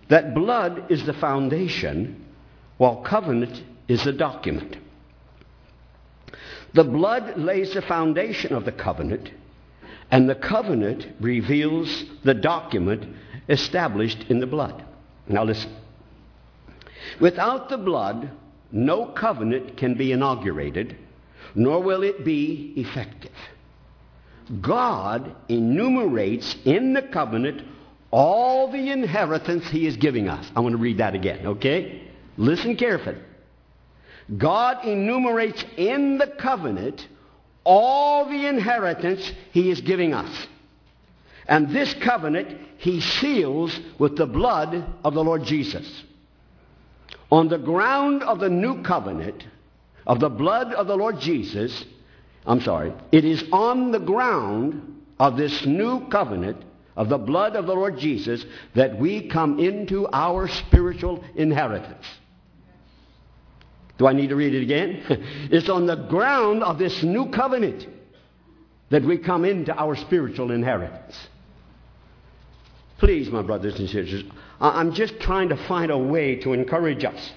[0.08, 2.24] that blood is the foundation
[2.78, 4.76] while covenant is the document.
[6.74, 9.30] The blood lays the foundation of the covenant,
[10.10, 13.14] and the covenant reveals the document
[13.48, 14.84] established in the blood.
[15.28, 15.74] Now listen.
[17.20, 18.30] Without the blood,
[18.70, 20.96] no covenant can be inaugurated
[21.54, 23.30] nor will it be effective.
[24.60, 27.62] God enumerates in the covenant
[28.12, 30.48] all the inheritance he is giving us.
[30.54, 32.02] I want to read that again, okay?
[32.36, 33.18] Listen carefully.
[34.36, 37.08] God enumerates in the covenant
[37.64, 40.46] all the inheritance he is giving us.
[41.48, 46.04] And this covenant he seals with the blood of the Lord Jesus.
[47.30, 49.44] On the ground of the new covenant,
[50.06, 51.84] of the blood of the Lord Jesus,
[52.46, 56.62] I'm sorry, it is on the ground of this new covenant
[56.96, 62.06] of the blood of the Lord Jesus that we come into our spiritual inheritance.
[63.98, 65.02] Do I need to read it again?
[65.50, 67.86] it's on the ground of this new covenant
[68.90, 71.16] that we come into our spiritual inheritance.
[72.98, 74.24] Please, my brothers and sisters,
[74.60, 77.32] I'm just trying to find a way to encourage us.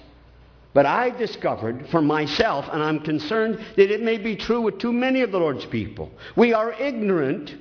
[0.74, 4.92] But I discovered for myself, and I'm concerned that it may be true with too
[4.92, 7.54] many of the Lord's people, we are ignorant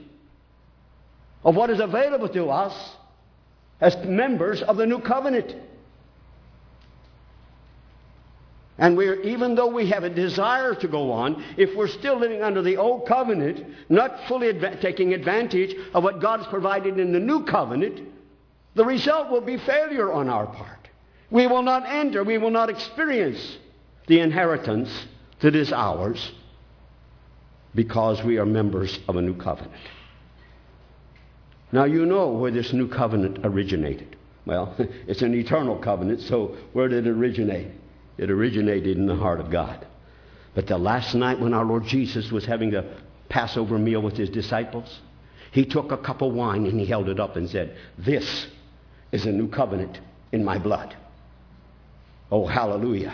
[1.46, 2.96] of what is available to us
[3.80, 5.56] as members of the new covenant.
[8.78, 12.42] And we're, even though we have a desire to go on, if we're still living
[12.42, 17.20] under the old covenant, not fully adva- taking advantage of what God's provided in the
[17.20, 18.02] new covenant,
[18.74, 20.90] the result will be failure on our part.
[21.30, 23.58] We will not enter, we will not experience
[24.08, 24.90] the inheritance
[25.40, 26.32] that is ours
[27.74, 29.74] because we are members of a new covenant.
[31.76, 34.16] Now, you know where this new covenant originated.
[34.46, 34.74] Well,
[35.08, 37.68] it's an eternal covenant, so where did it originate?
[38.18, 39.86] It originated in the heart of God.
[40.54, 42.96] But the last night when our Lord Jesus was having the
[43.28, 45.02] Passover meal with his disciples,
[45.52, 48.48] he took a cup of wine and he held it up and said, This
[49.12, 50.00] is a new covenant
[50.32, 50.96] in my blood.
[52.32, 53.14] Oh, hallelujah.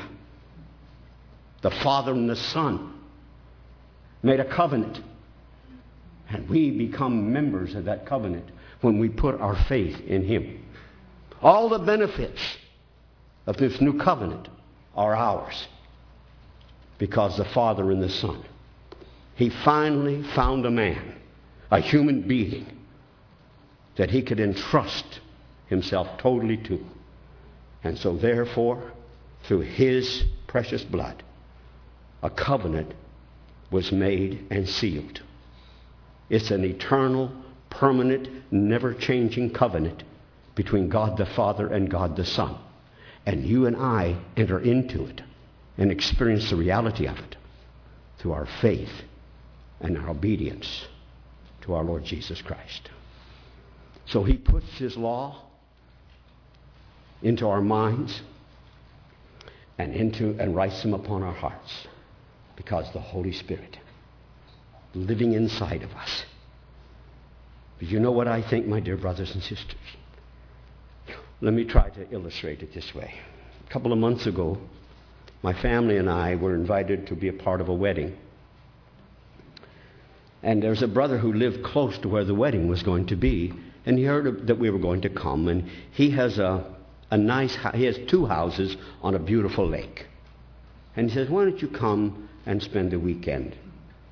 [1.64, 2.94] The Father and the Son
[4.22, 5.02] made a covenant.
[6.34, 8.50] And we become members of that covenant
[8.82, 10.64] when we put our faith in Him.
[11.42, 12.40] All the benefits
[13.48, 14.48] of this new covenant
[14.96, 15.68] are ours
[16.98, 18.44] because the Father and the Son.
[19.36, 21.16] He finally found a man,
[21.72, 22.66] a human being,
[23.98, 25.20] that he could entrust
[25.68, 26.86] himself totally to.
[27.84, 28.92] And so, therefore,
[29.44, 31.24] through his precious blood,
[32.22, 32.94] a covenant
[33.72, 35.22] was made and sealed.
[36.32, 37.30] It's an eternal,
[37.70, 40.04] permanent, never changing covenant
[40.56, 42.58] between God the Father and God the Son.
[43.26, 45.22] And you and I enter into it
[45.78, 47.36] and experience the reality of it
[48.18, 48.94] through our faith
[49.82, 50.86] and our obedience
[51.64, 52.90] to our Lord Jesus Christ.
[54.06, 55.44] So he puts his law
[57.22, 58.22] into our minds
[59.78, 61.88] and into and writes them upon our hearts
[62.56, 63.78] because the Holy Spirit
[64.94, 66.26] living inside of us.
[67.80, 69.80] But you know what I think, my dear brothers and sisters?
[71.42, 73.16] Let me try to illustrate it this way.
[73.68, 74.58] A couple of months ago,
[75.42, 78.16] my family and I were invited to be a part of a wedding.
[80.44, 83.54] And there's a brother who lived close to where the wedding was going to be,
[83.86, 86.64] and he heard that we were going to come, and he has a,
[87.10, 90.06] a nice, he has two houses on a beautiful lake.
[90.96, 93.56] And he says, why don't you come and spend the weekend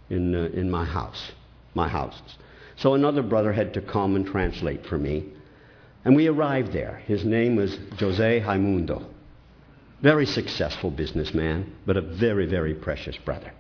[0.10, 1.32] in, uh, in my house,
[1.74, 2.38] my houses.
[2.78, 5.26] So another brother had to come and translate for me.
[6.05, 7.01] And we arrived there.
[7.05, 9.05] His name was Jose Raimundo.
[10.01, 13.51] Very successful businessman, but a very, very precious brother.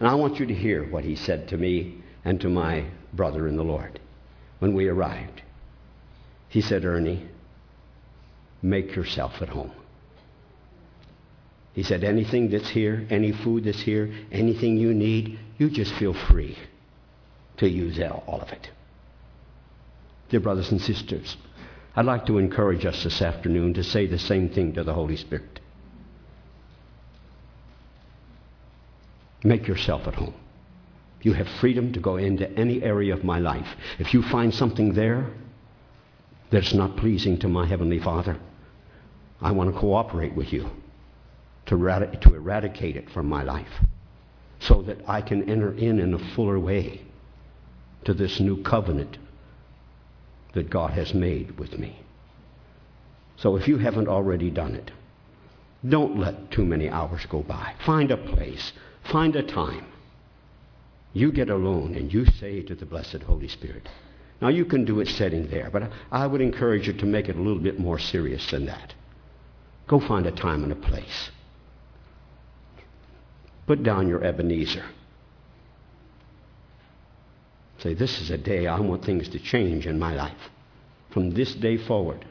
[0.00, 3.46] And I want you to hear what he said to me and to my brother
[3.46, 4.00] in the Lord
[4.58, 5.42] when we arrived.
[6.48, 7.28] He said, Ernie,
[8.62, 9.72] make yourself at home.
[11.72, 16.14] He said, anything that's here, any food that's here, anything you need, you just feel
[16.14, 16.56] free
[17.58, 18.70] to use all of it.
[20.30, 21.36] Dear brothers and sisters,
[21.94, 25.16] I'd like to encourage us this afternoon to say the same thing to the Holy
[25.16, 25.60] Spirit.
[29.44, 30.32] Make yourself at home.
[31.20, 33.68] You have freedom to go into any area of my life.
[33.98, 35.26] If you find something there
[36.50, 38.38] that's not pleasing to my Heavenly Father,
[39.42, 40.70] I want to cooperate with you
[41.66, 43.68] to, eradic- to eradicate it from my life
[44.60, 47.00] so that I can enter in in a fuller way
[48.04, 49.18] to this new covenant
[50.54, 52.00] that God has made with me.
[53.36, 54.90] So if you haven't already done it,
[55.88, 57.74] don't let too many hours go by.
[57.86, 58.72] Find a place,
[59.10, 59.86] find a time.
[61.12, 63.88] You get alone and you say to the blessed Holy Spirit.
[64.42, 67.36] Now you can do it sitting there, but I would encourage you to make it
[67.36, 68.94] a little bit more serious than that.
[69.86, 71.30] Go find a time and a place.
[73.66, 74.84] Put down your Ebenezer.
[77.78, 80.50] Say, this is a day I want things to change in my life.
[81.10, 82.24] From this day forward,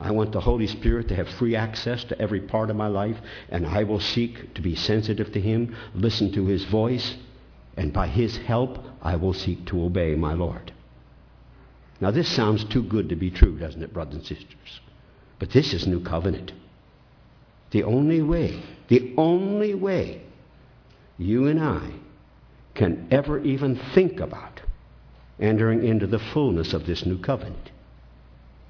[0.00, 3.18] I want the Holy Spirit to have free access to every part of my life,
[3.50, 7.16] and I will seek to be sensitive to Him, listen to His voice,
[7.76, 10.72] and by His help, I will seek to obey my Lord.
[12.00, 14.80] Now, this sounds too good to be true, doesn't it, brothers and sisters?
[15.38, 16.52] But this is new covenant.
[17.72, 20.22] The only way, the only way
[21.18, 21.90] you and I
[22.74, 24.60] can ever even think about
[25.40, 27.70] entering into the fullness of this new covenant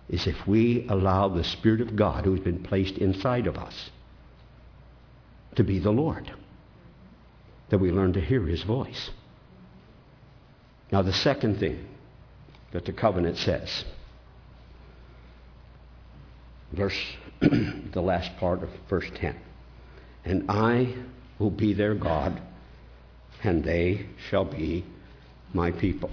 [0.09, 3.91] is if we allow the Spirit of God who's been placed inside of us
[5.57, 6.33] to be the Lord.
[7.71, 9.11] That we learn to hear His voice.
[10.93, 11.87] Now, the second thing
[12.73, 13.85] that the covenant says,
[16.73, 16.99] verse,
[17.93, 19.37] the last part of verse 10,
[20.25, 20.95] and I
[21.39, 22.41] will be their God,
[23.43, 24.85] and they shall be
[25.53, 26.11] my people.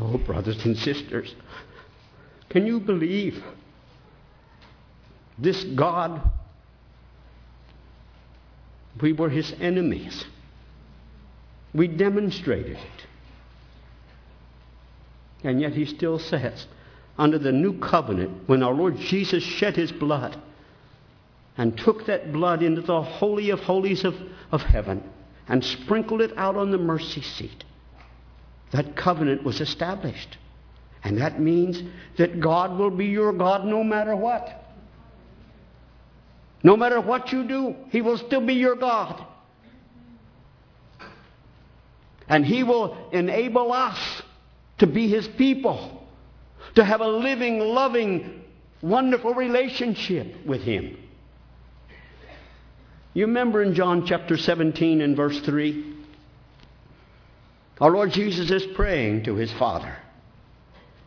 [0.00, 1.34] Oh, brothers and sisters,
[2.48, 3.42] can you believe
[5.38, 6.20] this God?
[9.00, 10.24] We were his enemies.
[11.72, 13.06] We demonstrated it.
[15.44, 16.66] And yet he still says,
[17.18, 20.40] under the new covenant, when our Lord Jesus shed his blood
[21.56, 24.14] and took that blood into the Holy of Holies of,
[24.52, 25.02] of heaven
[25.48, 27.64] and sprinkled it out on the mercy seat,
[28.70, 30.38] that covenant was established.
[31.02, 31.82] And that means
[32.16, 34.64] that God will be your God no matter what.
[36.62, 39.24] No matter what you do, He will still be your God.
[42.28, 44.22] And He will enable us
[44.78, 45.97] to be His people,
[46.74, 48.44] to have a living, loving,
[48.82, 50.96] wonderful relationship with Him.
[53.14, 55.96] You remember in John chapter 17 and verse 3?
[57.80, 59.96] Our Lord Jesus is praying to His Father.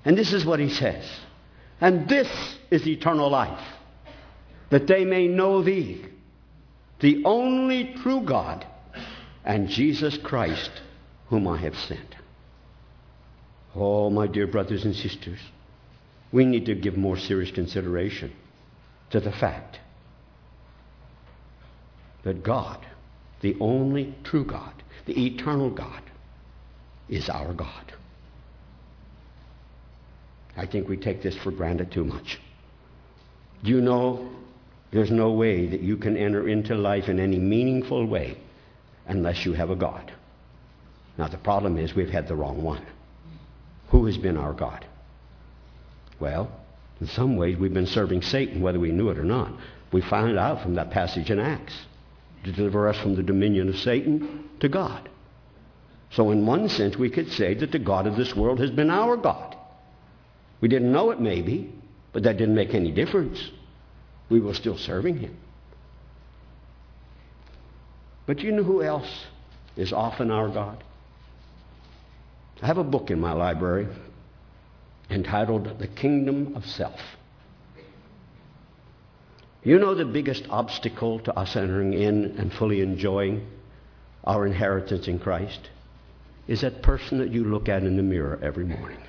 [0.03, 1.05] And this is what He says.
[1.79, 2.29] And this
[2.69, 3.63] is eternal life,
[4.69, 6.05] that they may know Thee,
[6.99, 8.65] the only true God,
[9.43, 10.71] and Jesus Christ,
[11.27, 12.15] whom I have sent.
[13.75, 15.39] Oh, my dear brothers and sisters,
[16.31, 18.33] we need to give more serious consideration
[19.11, 19.79] to the fact
[22.23, 22.85] that God,
[23.41, 24.73] the only true God,
[25.05, 26.01] the eternal God,
[27.09, 27.93] is our God.
[30.55, 32.39] I think we take this for granted too much.
[33.63, 34.29] Do you know
[34.91, 38.37] there's no way that you can enter into life in any meaningful way
[39.07, 40.11] unless you have a God?
[41.17, 42.85] Now, the problem is we've had the wrong one.
[43.91, 44.85] Who has been our God?
[46.19, 46.49] Well,
[46.99, 49.51] in some ways, we've been serving Satan, whether we knew it or not.
[49.91, 51.73] We found out from that passage in Acts
[52.43, 55.09] to deliver us from the dominion of Satan to God.
[56.11, 58.89] So, in one sense, we could say that the God of this world has been
[58.89, 59.55] our God.
[60.61, 61.73] We didn't know it, maybe,
[62.13, 63.51] but that didn't make any difference.
[64.29, 65.37] We were still serving Him.
[68.25, 69.25] But you know who else
[69.75, 70.83] is often our God?
[72.61, 73.87] I have a book in my library
[75.09, 77.01] entitled The Kingdom of Self.
[79.63, 83.47] You know the biggest obstacle to us entering in and fully enjoying
[84.23, 85.69] our inheritance in Christ
[86.47, 89.01] is that person that you look at in the mirror every morning.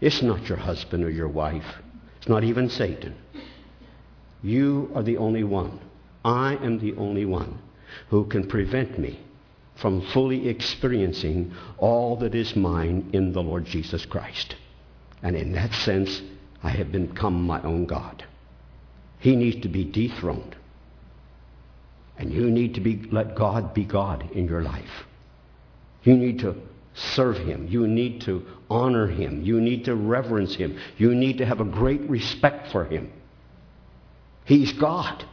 [0.00, 1.66] It's not your husband or your wife.
[2.18, 3.16] It's not even Satan.
[4.42, 5.80] You are the only one.
[6.24, 7.58] I am the only one
[8.08, 9.20] who can prevent me
[9.76, 14.56] from fully experiencing all that is mine in the Lord Jesus Christ.
[15.22, 16.22] And in that sense,
[16.62, 18.24] I have become my own God.
[19.18, 20.56] He needs to be dethroned.
[22.18, 25.06] And you need to be, let God be God in your life.
[26.02, 26.56] You need to
[26.94, 27.66] serve Him.
[27.68, 29.42] You need to honor Him.
[29.42, 30.78] You need to reverence Him.
[30.96, 33.12] You need to have a great respect for Him.
[34.44, 35.24] He's God.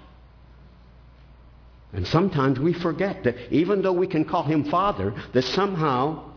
[1.94, 6.32] And sometimes we forget that even though we can call him Father, that somehow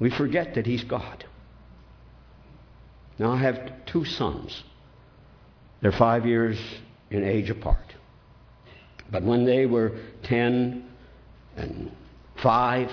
[0.00, 1.24] we forget that he's God.
[3.18, 4.64] Now I have two sons.
[5.80, 6.58] They're five years
[7.10, 7.94] in age apart.
[9.10, 9.92] But when they were
[10.24, 10.84] 10
[11.56, 11.92] and
[12.42, 12.90] 5,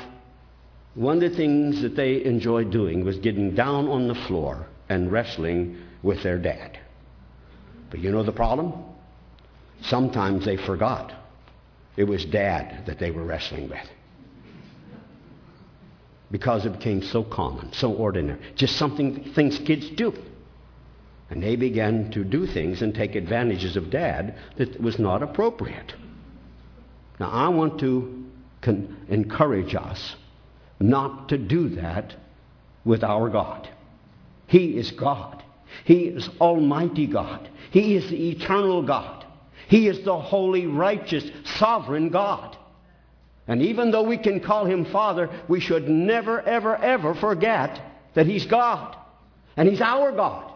[0.94, 5.12] one of the things that they enjoyed doing was getting down on the floor and
[5.12, 6.80] wrestling with their dad.
[7.90, 8.74] But you know the problem?
[9.82, 11.12] Sometimes they forgot
[11.96, 13.88] it was dad that they were wrestling with.
[16.32, 18.40] Because it became so common, so ordinary.
[18.56, 20.14] Just something things kids do.
[21.30, 25.94] And they began to do things and take advantages of dad that was not appropriate.
[27.20, 28.26] Now, I want to
[28.62, 30.16] con- encourage us
[30.80, 32.16] not to do that
[32.84, 33.70] with our God.
[34.48, 35.44] He is God.
[35.86, 37.50] He is Almighty God.
[37.72, 39.23] He is the eternal God.
[39.74, 41.26] He is the holy, righteous,
[41.58, 42.56] sovereign God.
[43.48, 47.82] And even though we can call him Father, we should never, ever, ever forget
[48.14, 48.96] that he's God.
[49.58, 50.54] And he's our God.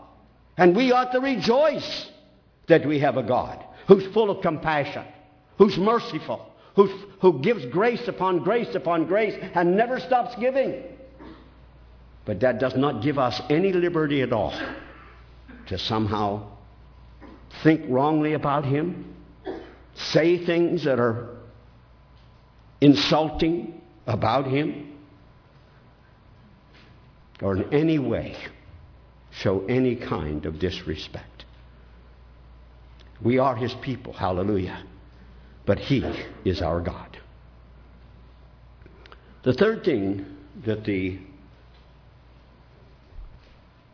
[0.55, 2.11] And we ought to rejoice
[2.67, 5.05] that we have a God who's full of compassion,
[5.57, 10.83] who's merciful, who's, who gives grace upon grace upon grace and never stops giving.
[12.23, 14.53] But that does not give us any liberty at all
[15.69, 16.56] to somehow
[17.63, 19.15] think wrongly about him,
[19.95, 21.37] say things that are
[22.81, 24.93] insulting about him,
[27.41, 28.35] or in any way
[29.31, 31.45] show any kind of disrespect.
[33.21, 34.83] We are his people, hallelujah,
[35.65, 36.03] but he
[36.45, 37.19] is our God.
[39.43, 40.25] The third thing
[40.65, 41.19] that the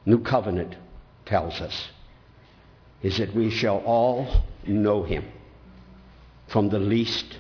[0.06, 0.76] New Covenant
[1.26, 1.90] tells us
[3.04, 5.26] is that we shall all know him
[6.48, 7.38] from the least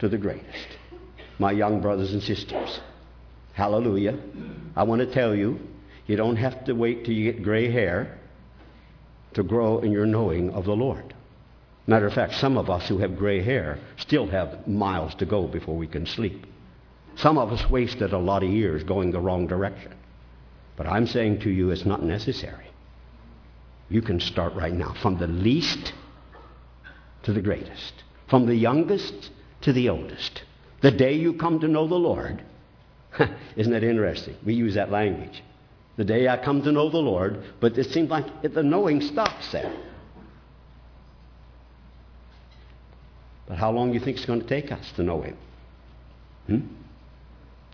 [0.00, 0.68] to the greatest.
[1.38, 2.80] My young brothers and sisters,
[3.54, 4.18] hallelujah.
[4.76, 5.58] I want to tell you,
[6.06, 8.18] you don't have to wait till you get gray hair
[9.34, 11.14] to grow in your knowing of the Lord.
[11.86, 15.46] Matter of fact, some of us who have gray hair still have miles to go
[15.46, 16.46] before we can sleep.
[17.16, 19.94] Some of us wasted a lot of years going the wrong direction.
[20.76, 22.63] But I'm saying to you, it's not necessary.
[23.94, 25.92] You can start right now, from the least
[27.22, 29.30] to the greatest, from the youngest
[29.60, 30.42] to the oldest.
[30.82, 32.42] The day you come to know the Lord,
[33.56, 34.34] isn't that interesting?
[34.44, 35.44] We use that language.
[35.96, 39.52] The day I come to know the Lord, but it seems like the knowing stops
[39.52, 39.72] there.
[43.46, 45.36] But how long do you think it's going to take us to know Him?
[46.48, 46.60] Hmm?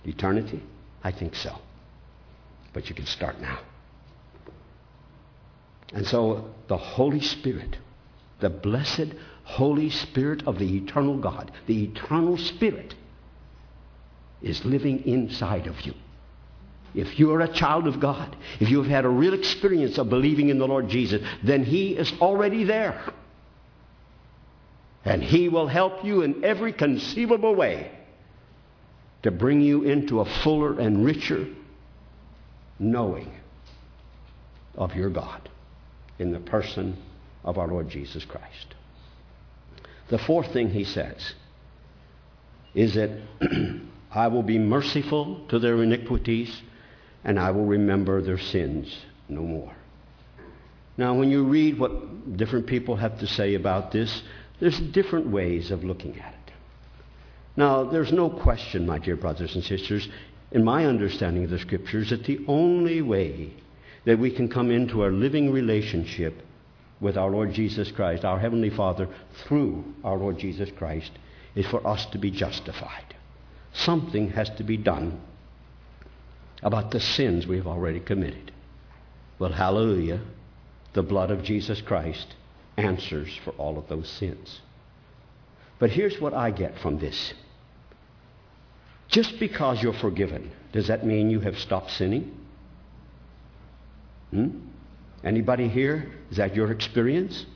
[0.05, 0.63] Eternity?
[1.03, 1.57] I think so.
[2.75, 3.61] But you can start now.
[5.93, 7.79] And so the Holy Spirit,
[8.39, 9.09] the blessed
[9.45, 12.95] Holy Spirit of the eternal God, the eternal Spirit,
[14.41, 15.95] is living inside of you.
[16.95, 20.09] If you are a child of God, if you have had a real experience of
[20.09, 23.13] believing in the Lord Jesus, then He is already there.
[25.05, 27.91] And He will help you in every conceivable way
[29.23, 31.47] to bring you into a fuller and richer
[32.79, 33.31] knowing
[34.77, 35.49] of your God
[36.21, 36.97] in the person
[37.45, 38.75] of our Lord Jesus Christ.
[40.09, 41.35] The fourth thing he says
[42.75, 43.11] is that
[44.13, 46.63] I will be merciful to their iniquities
[47.25, 48.95] and I will remember their sins
[49.29, 49.73] no more.
[50.97, 54.23] Now, when you read what different people have to say about this,
[54.59, 56.53] there's different ways of looking at it.
[57.57, 60.09] Now, there's no question, my dear brothers and sisters,
[60.53, 63.55] in my understanding of the Scriptures, that the only way
[64.05, 66.43] that we can come into a living relationship
[67.01, 69.09] with our Lord Jesus Christ, our Heavenly Father,
[69.45, 71.11] through our Lord Jesus Christ,
[71.55, 73.15] is for us to be justified.
[73.73, 75.21] Something has to be done
[76.63, 78.53] about the sins we have already committed.
[79.39, 80.21] Well, hallelujah,
[80.93, 82.35] the blood of Jesus Christ
[82.77, 84.61] answers for all of those sins.
[85.79, 87.33] But here's what I get from this.
[89.09, 92.37] Just because you're forgiven, does that mean you have stopped sinning?
[94.31, 94.49] Hmm?
[95.25, 96.11] Anybody here?
[96.31, 97.47] Is that your experience?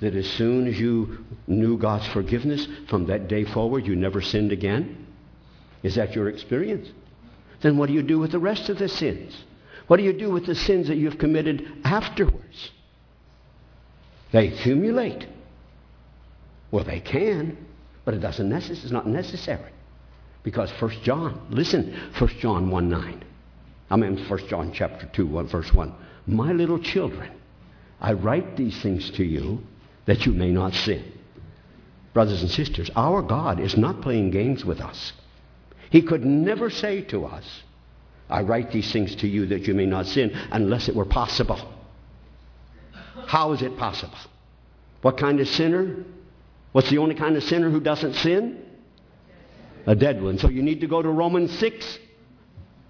[0.00, 4.52] That as soon as you knew God's forgiveness, from that day forward, you never sinned
[4.52, 5.06] again?
[5.82, 6.88] Is that your experience?
[7.60, 9.36] Then what do you do with the rest of the sins?
[9.86, 12.70] What do you do with the sins that you've committed afterwards?
[14.32, 15.26] They accumulate.
[16.70, 17.56] Well, they can,
[18.04, 19.70] but it doesn't necess- it's not necessary.
[20.42, 23.22] Because 1 John, listen, 1 John 1 9.
[23.90, 25.94] I mean 1 John chapter 2, 1, verse 1.
[26.26, 27.30] My little children,
[28.00, 29.62] I write these things to you
[30.06, 31.12] that you may not sin.
[32.12, 35.12] Brothers and sisters, our God is not playing games with us.
[35.90, 37.44] He could never say to us,
[38.28, 41.60] I write these things to you that you may not sin, unless it were possible.
[43.26, 44.18] How is it possible?
[45.02, 46.04] What kind of sinner?
[46.72, 48.64] What's the only kind of sinner who doesn't sin?
[49.86, 50.38] A dead one.
[50.38, 51.98] So you need to go to Romans 6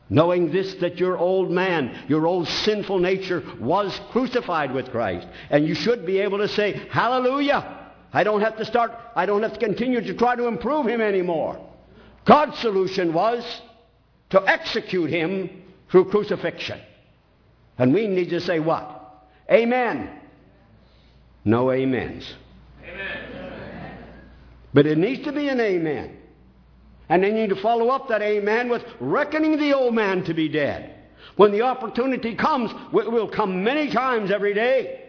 [0.08, 5.26] Knowing this, that your old man, your old sinful nature was crucified with Christ.
[5.50, 7.86] And you should be able to say, Hallelujah!
[8.12, 11.00] I don't have to start, I don't have to continue to try to improve him
[11.00, 11.60] anymore.
[12.24, 13.44] God's solution was
[14.30, 16.80] to execute him through crucifixion.
[17.78, 19.26] And we need to say what?
[19.50, 20.10] Amen.
[21.44, 22.32] No amens.
[22.82, 23.98] Amen.
[24.72, 26.15] But it needs to be an amen.
[27.08, 30.48] And they need to follow up that amen with reckoning the old man to be
[30.48, 30.94] dead.
[31.36, 35.02] When the opportunity comes, it will come many times every day.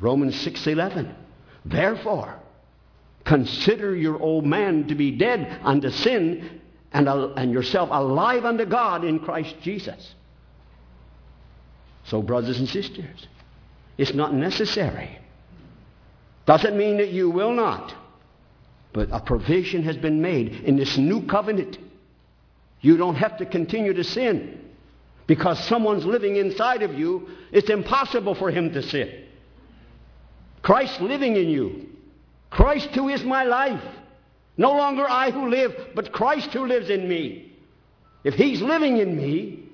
[0.00, 1.14] Romans 6:11.
[1.64, 2.34] Therefore,
[3.24, 6.60] consider your old man to be dead unto sin
[6.92, 10.14] and, and yourself alive unto God in Christ Jesus.
[12.04, 13.28] So, brothers and sisters,
[13.98, 15.18] it's not necessary.
[16.46, 17.94] Doesn't mean that you will not.
[18.92, 21.78] But a provision has been made in this new covenant.
[22.80, 24.58] You don't have to continue to sin.
[25.26, 29.24] Because someone's living inside of you, it's impossible for him to sin.
[30.62, 31.88] Christ living in you.
[32.50, 33.82] Christ who is my life.
[34.56, 37.52] No longer I who live, but Christ who lives in me.
[38.24, 39.69] if He's living in me,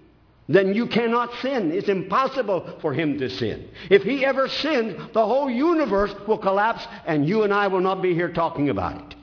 [0.49, 1.73] then you cannot sin.
[1.73, 3.69] It's impossible for Him to sin.
[3.91, 8.01] If He ever sinned, the whole universe will collapse and you and I will not
[8.01, 9.17] be here talking about it.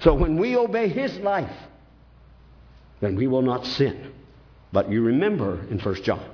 [0.00, 1.56] So when we obey His life,
[3.00, 4.12] then we will not sin.
[4.72, 6.24] But you remember in 1 John,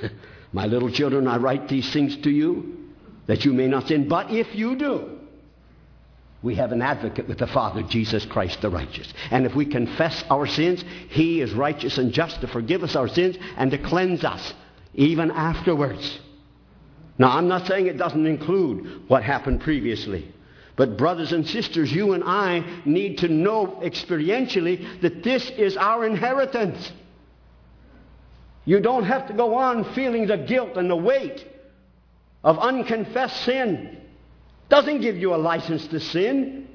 [0.52, 2.92] my little children, I write these things to you
[3.26, 4.08] that you may not sin.
[4.08, 5.18] But if you do,
[6.44, 9.12] we have an advocate with the Father, Jesus Christ the righteous.
[9.30, 13.08] And if we confess our sins, He is righteous and just to forgive us our
[13.08, 14.52] sins and to cleanse us
[14.92, 16.20] even afterwards.
[17.16, 20.30] Now, I'm not saying it doesn't include what happened previously.
[20.76, 26.04] But, brothers and sisters, you and I need to know experientially that this is our
[26.04, 26.92] inheritance.
[28.66, 31.46] You don't have to go on feeling the guilt and the weight
[32.42, 34.03] of unconfessed sin.
[34.68, 36.68] Doesn't give you a license to sin.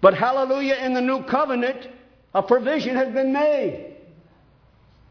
[0.00, 1.88] But hallelujah, in the new covenant,
[2.34, 3.96] a provision has been made.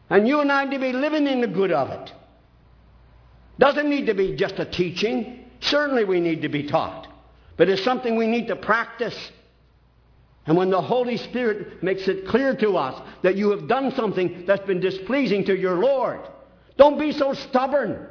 [0.08, 2.12] And you and I need to be living in the good of it.
[3.58, 5.44] Doesn't need to be just a teaching.
[5.60, 7.08] Certainly we need to be taught.
[7.56, 9.16] But it's something we need to practice.
[10.46, 14.44] And when the Holy Spirit makes it clear to us that you have done something
[14.46, 16.20] that's been displeasing to your Lord,
[16.76, 18.06] don't be so stubborn.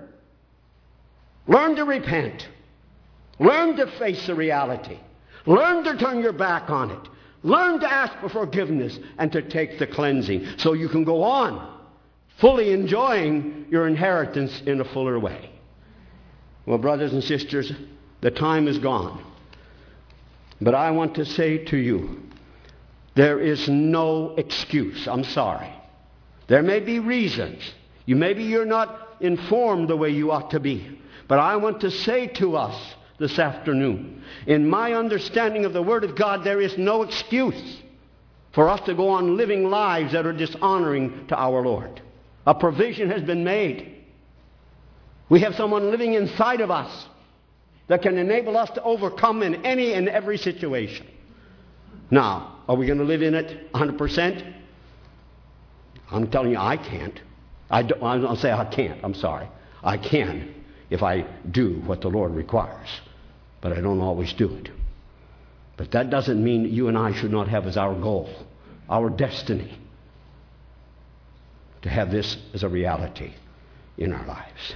[1.47, 2.47] Learn to repent.
[3.39, 4.99] Learn to face the reality.
[5.45, 7.09] Learn to turn your back on it.
[7.43, 11.75] Learn to ask for forgiveness and to take the cleansing so you can go on
[12.37, 15.49] fully enjoying your inheritance in a fuller way.
[16.65, 17.71] Well, brothers and sisters,
[18.21, 19.23] the time is gone.
[20.59, 22.23] But I want to say to you,
[23.13, 25.07] there is no excuse.
[25.07, 25.71] I'm sorry.
[26.47, 27.61] There may be reasons.
[28.05, 30.99] You maybe you're not informed the way you ought to be.
[31.27, 36.03] But I want to say to us this afternoon, in my understanding of the Word
[36.03, 37.81] of God, there is no excuse
[38.53, 42.01] for us to go on living lives that are dishonoring to our Lord.
[42.45, 44.03] A provision has been made.
[45.29, 47.07] We have someone living inside of us
[47.87, 51.07] that can enable us to overcome in any and every situation.
[52.11, 54.53] Now, are we going to live in it 100%?
[56.11, 57.19] I'm telling you, I can't.
[57.69, 59.03] I don't, I'll say I can't.
[59.03, 59.47] I'm sorry.
[59.83, 60.53] I can
[60.89, 62.89] if I do what the Lord requires,
[63.61, 64.69] but I don't always do it.
[65.77, 68.29] But that doesn't mean you and I should not have as our goal,
[68.89, 69.77] our destiny,
[71.81, 73.33] to have this as a reality
[73.97, 74.75] in our lives.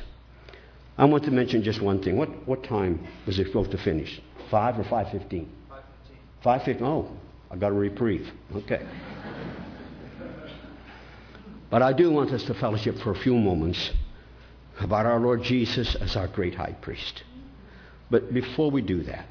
[0.97, 2.17] I want to mention just one thing.
[2.17, 4.21] What, what time was it supposed to finish?
[4.51, 5.47] 5 or 5.15?
[6.43, 6.43] 5.15.
[6.43, 6.81] 5.15.
[6.81, 7.09] Oh,
[7.49, 8.29] I got a reprieve.
[8.53, 8.81] Okay.
[11.69, 13.91] but I do want us to fellowship for a few moments
[14.79, 17.23] about our Lord Jesus as our great high priest.
[18.09, 19.27] But before we do that,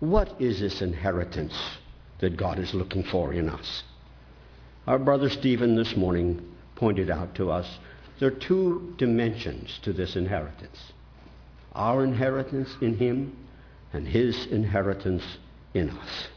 [0.00, 1.54] what is this inheritance
[2.20, 3.82] that God is looking for in us?
[4.86, 7.78] Our brother Stephen this morning pointed out to us
[8.18, 10.92] there are two dimensions to this inheritance
[11.74, 13.34] our inheritance in Him
[13.92, 15.22] and His inheritance
[15.72, 16.28] in us.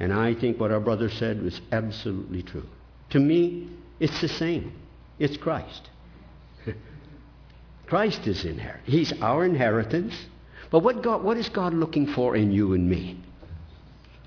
[0.00, 2.66] And I think what our brother said was absolutely true.
[3.12, 3.68] To me,
[4.00, 4.72] it's the same.
[5.18, 5.90] It's Christ.
[7.86, 8.80] Christ is inherit.
[8.84, 10.14] He's our inheritance.
[10.70, 13.20] But what, God, what is God looking for in you and me?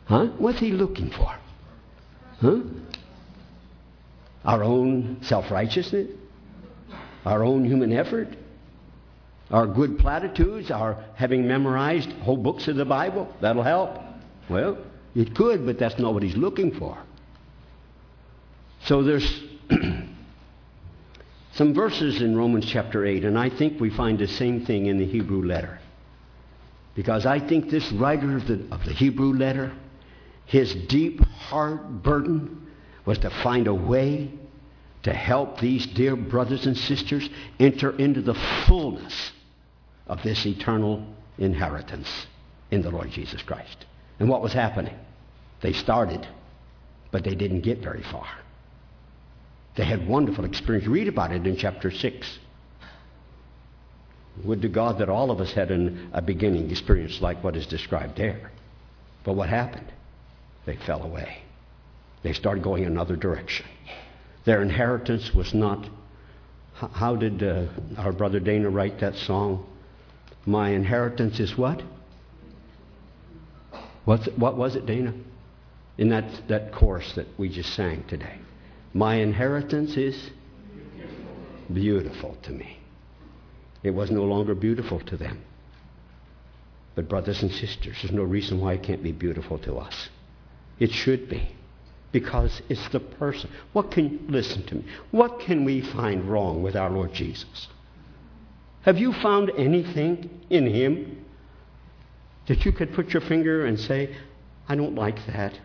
[0.06, 0.28] Huh?
[0.38, 1.36] What's He looking for?
[2.40, 2.60] Huh?
[4.46, 6.12] Our own self righteousness?
[7.26, 8.28] Our own human effort?
[9.50, 10.70] Our good platitudes?
[10.70, 13.34] Our having memorized whole books of the Bible?
[13.42, 13.98] That'll help.
[14.48, 14.78] Well,
[15.16, 17.00] it could, but that's not what He's looking for.
[18.86, 19.44] So there's
[21.54, 24.98] some verses in Romans chapter 8, and I think we find the same thing in
[24.98, 25.80] the Hebrew letter.
[26.94, 29.74] Because I think this writer of the, of the Hebrew letter,
[30.46, 32.68] his deep heart burden
[33.06, 34.32] was to find a way
[35.04, 37.28] to help these dear brothers and sisters
[37.60, 38.36] enter into the
[38.68, 39.32] fullness
[40.08, 41.06] of this eternal
[41.40, 42.28] inheritance
[42.70, 43.86] in the Lord Jesus Christ.
[44.20, 44.96] And what was happening?
[45.62, 46.28] They started,
[47.12, 48.28] but they didn't get very far.
[49.76, 50.88] They had wonderful experience.
[50.88, 52.40] Read about it in chapter 6.
[54.44, 57.66] Would to God that all of us had an, a beginning experience like what is
[57.68, 58.52] described there.
[59.24, 59.92] But what happened?
[60.66, 61.40] They fell away.
[62.24, 63.66] They started going another direction.
[64.46, 65.88] Their inheritance was not.
[66.74, 69.66] How did uh, our brother Dana write that song?
[70.46, 71.82] My inheritance is what?
[74.06, 75.14] What's, what was it, Dana?
[75.98, 78.38] In that, that chorus that we just sang today.
[78.96, 80.30] My inheritance is
[81.72, 82.80] beautiful to me.
[83.84, 85.44] It was no longer beautiful to them.
[86.96, 90.08] But, brothers and sisters, there's no reason why it can't be beautiful to us.
[90.80, 91.46] It should be.
[92.14, 93.50] Because it's the person.
[93.74, 97.68] What can, listen to me, what can we find wrong with our Lord Jesus?
[98.84, 101.26] Have you found anything in Him
[102.48, 104.16] that you could put your finger and say,
[104.70, 105.60] I don't like that.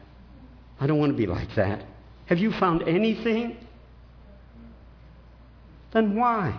[0.81, 1.85] I don't want to be like that.
[2.31, 3.57] Have you found anything?
[5.91, 6.57] Then why?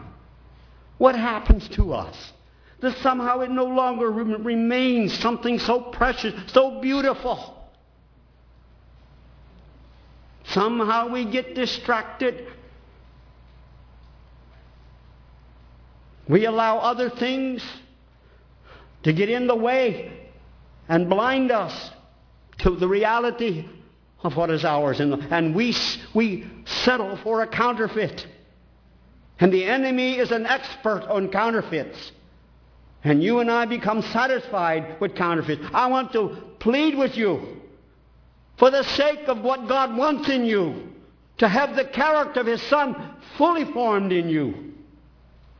[0.97, 2.33] What happens to us?
[2.81, 7.57] That somehow it no longer remains something so precious, so beautiful.
[10.43, 12.47] Somehow we get distracted.
[16.27, 17.63] We allow other things
[19.03, 20.29] to get in the way
[20.89, 21.91] and blind us
[22.57, 23.69] to the reality
[24.23, 24.99] of what is ours.
[24.99, 25.75] And we,
[26.13, 28.25] we settle for a counterfeit.
[29.39, 32.11] And the enemy is an expert on counterfeits.
[33.03, 35.65] And you and I become satisfied with counterfeits.
[35.73, 37.61] I want to plead with you
[38.57, 40.89] for the sake of what God wants in you
[41.39, 44.70] to have the character of His Son fully formed in you.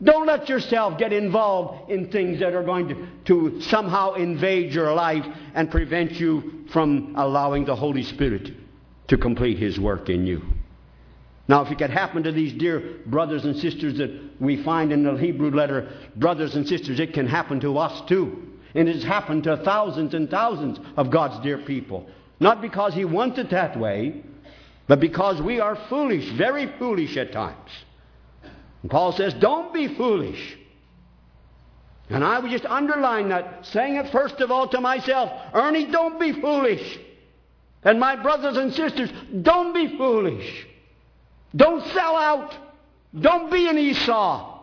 [0.04, 4.94] Don't let yourself get involved in things that are going to, to somehow invade your
[4.94, 8.50] life and prevent you from allowing the Holy Spirit
[9.10, 10.42] to complete His work in you.
[11.48, 14.10] Now, if it could happen to these dear brothers and sisters that
[14.40, 18.48] we find in the Hebrew letter, brothers and sisters, it can happen to us too.
[18.74, 22.10] And it has happened to thousands and thousands of God's dear people.
[22.40, 24.24] Not because He wants it that way,
[24.88, 27.70] but because we are foolish, very foolish at times.
[28.82, 30.58] And Paul says, Don't be foolish.
[32.10, 36.20] And I would just underline that, saying it first of all to myself Ernie, don't
[36.20, 37.00] be foolish.
[37.84, 39.10] And my brothers and sisters,
[39.42, 40.68] don't be foolish.
[41.56, 42.54] Don't sell out.
[43.18, 44.60] Don't be an Esau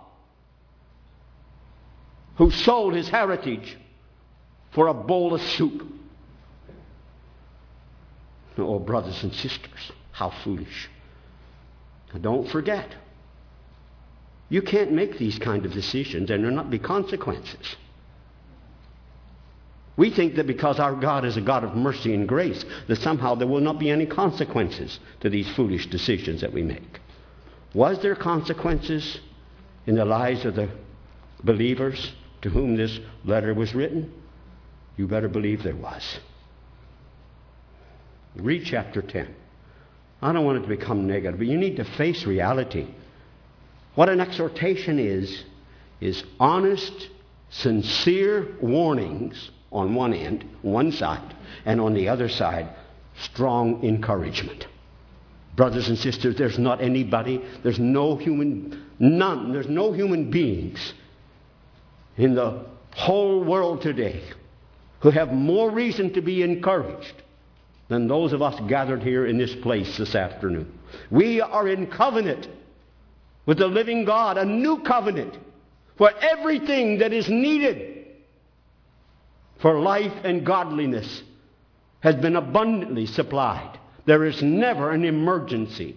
[2.36, 3.76] who sold his heritage
[4.70, 5.82] for a bowl of soup.
[8.56, 10.88] Oh, brothers and sisters, how foolish.
[12.20, 12.94] Don't forget,
[14.48, 17.76] you can't make these kind of decisions and there not be consequences.
[19.96, 23.34] We think that because our God is a God of mercy and grace, that somehow
[23.34, 27.00] there will not be any consequences to these foolish decisions that we make.
[27.74, 29.18] Was there consequences
[29.86, 30.68] in the lives of the
[31.42, 32.12] believers
[32.42, 34.12] to whom this letter was written?
[34.96, 36.20] You better believe there was.
[38.36, 39.34] Read chapter 10.
[40.22, 42.86] I don't want it to become negative, but you need to face reality.
[43.98, 45.42] What an exhortation is,
[46.00, 47.08] is honest,
[47.50, 51.34] sincere warnings on one end, one side,
[51.64, 52.68] and on the other side,
[53.20, 54.68] strong encouragement.
[55.56, 60.92] Brothers and sisters, there's not anybody, there's no human, none, there's no human beings
[62.16, 64.22] in the whole world today
[65.00, 67.14] who have more reason to be encouraged
[67.88, 70.72] than those of us gathered here in this place this afternoon.
[71.10, 72.46] We are in covenant
[73.48, 75.34] with the living God, a new covenant
[75.96, 78.06] for everything that is needed
[79.62, 81.22] for life and godliness
[82.00, 83.78] has been abundantly supplied.
[84.04, 85.96] There is never an emergency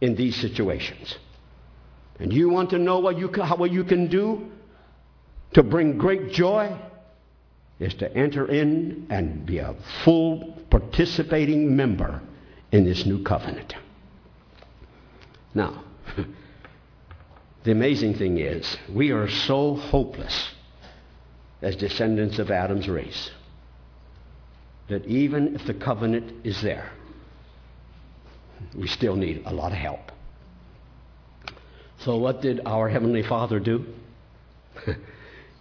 [0.00, 1.16] in these situations.
[2.18, 4.50] And you want to know what you, can, what you can do
[5.54, 6.76] to bring great joy?
[7.78, 12.20] Is to enter in and be a full participating member
[12.72, 13.74] in this new covenant.
[15.54, 15.84] Now,
[17.64, 20.50] the amazing thing is, we are so hopeless
[21.60, 23.30] as descendants of Adam's race.
[24.88, 26.90] That even if the covenant is there,
[28.76, 30.12] we still need a lot of help.
[31.98, 33.86] So, what did our Heavenly Father do?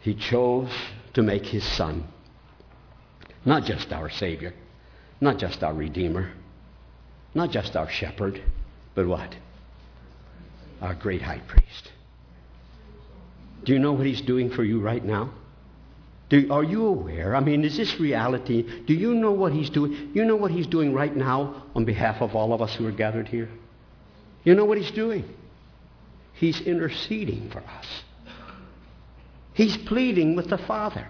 [0.02, 0.72] he chose
[1.14, 2.08] to make His Son
[3.46, 4.54] not just our Savior,
[5.20, 6.32] not just our Redeemer,
[7.34, 8.42] not just our Shepherd,
[8.96, 9.36] but what?
[10.82, 11.92] Our great high priest.
[13.64, 15.32] Do you know what He's doing for you right now?
[16.32, 17.36] Do, are you aware?
[17.36, 18.66] I mean, is this reality?
[18.86, 20.12] Do you know what he's doing?
[20.14, 22.92] You know what he's doing right now on behalf of all of us who are
[22.94, 23.50] gathered here?
[24.46, 25.26] You know what he's doing?
[26.32, 27.86] He's interceding for us.
[29.54, 31.06] He's pleading with the Father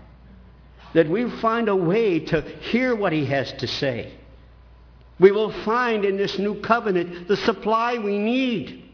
[0.96, 4.12] that we find a way to hear what he has to say.
[5.20, 8.90] We will find in this new covenant the supply we need.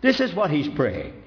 [0.00, 1.22] This is what he's praying.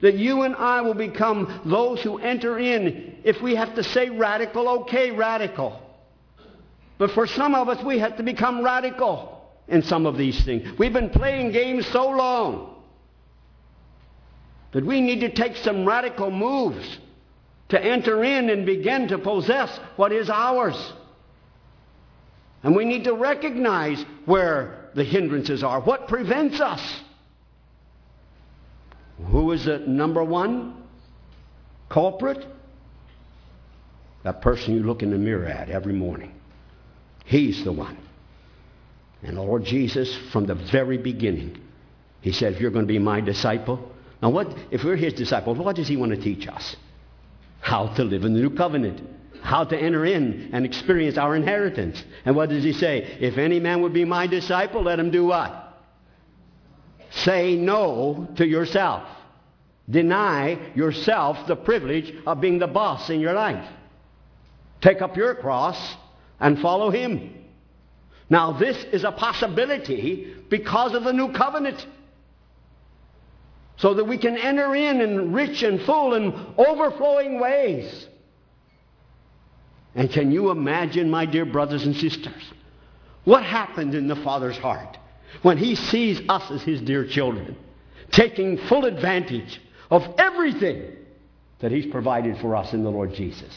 [0.00, 3.16] That you and I will become those who enter in.
[3.24, 5.80] If we have to say radical, okay, radical.
[6.98, 10.78] But for some of us, we have to become radical in some of these things.
[10.78, 12.74] We've been playing games so long
[14.72, 16.98] that we need to take some radical moves
[17.70, 20.76] to enter in and begin to possess what is ours.
[22.62, 27.00] And we need to recognize where the hindrances are, what prevents us.
[29.24, 30.82] Who is the number one
[31.88, 32.44] culprit?
[34.22, 36.32] That person you look in the mirror at every morning.
[37.24, 37.96] He's the one.
[39.22, 41.58] And the Lord Jesus, from the very beginning,
[42.20, 43.90] He said, If you're going to be my disciple,
[44.20, 46.76] now what if we're his disciples, what does he want to teach us?
[47.60, 49.00] How to live in the new covenant.
[49.42, 52.02] How to enter in and experience our inheritance.
[52.24, 53.16] And what does he say?
[53.20, 55.65] If any man would be my disciple, let him do what?
[57.16, 59.08] Say no to yourself.
[59.88, 63.66] Deny yourself the privilege of being the boss in your life.
[64.82, 65.96] Take up your cross
[66.38, 67.32] and follow him.
[68.28, 71.86] Now, this is a possibility because of the new covenant.
[73.78, 78.08] So that we can enter in in rich and full and overflowing ways.
[79.94, 82.52] And can you imagine, my dear brothers and sisters,
[83.24, 84.98] what happened in the Father's heart
[85.42, 87.56] when He sees us as His dear children,
[88.10, 90.92] taking full advantage of everything
[91.60, 93.52] that He's provided for us in the Lord Jesus?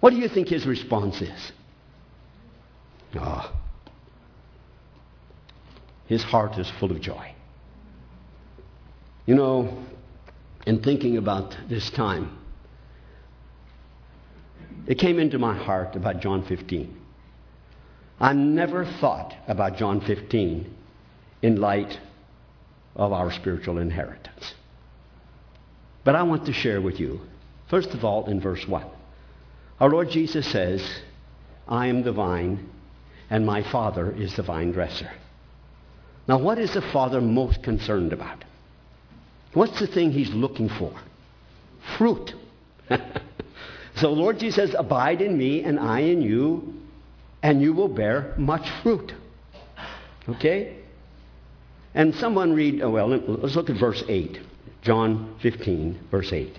[0.00, 1.52] What do you think His response is?
[3.16, 3.90] Ah, oh,
[6.06, 7.34] His heart is full of joy.
[9.26, 9.84] You know,
[10.66, 12.38] in thinking about this time,
[14.86, 17.03] it came into my heart about John 15.
[18.24, 20.74] I never thought about John 15
[21.42, 22.00] in light
[22.96, 24.54] of our spiritual inheritance.
[26.04, 27.20] But I want to share with you,
[27.68, 28.86] first of all, in verse 1.
[29.78, 30.82] Our Lord Jesus says,
[31.68, 32.66] I am the vine,
[33.28, 35.10] and my Father is the vine dresser.
[36.26, 38.42] Now, what is the Father most concerned about?
[39.52, 40.98] What's the thing he's looking for?
[41.98, 42.32] Fruit.
[43.96, 46.83] so Lord Jesus says, Abide in me and I in you,
[47.44, 49.12] and you will bear much fruit.
[50.26, 50.78] Okay?
[51.94, 54.40] And someone read, oh well, let's look at verse 8.
[54.80, 56.58] John 15, verse 8.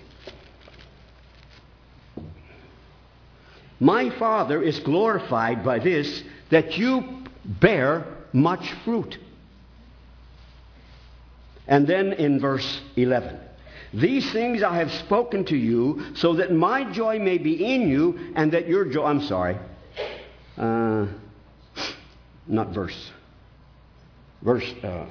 [3.80, 9.18] My Father is glorified by this, that you bear much fruit.
[11.66, 13.40] And then in verse 11,
[13.92, 18.32] these things I have spoken to you so that my joy may be in you
[18.36, 19.56] and that your joy, I'm sorry,
[20.58, 21.06] uh,
[22.46, 23.10] not verse,
[24.42, 25.06] verse, uh,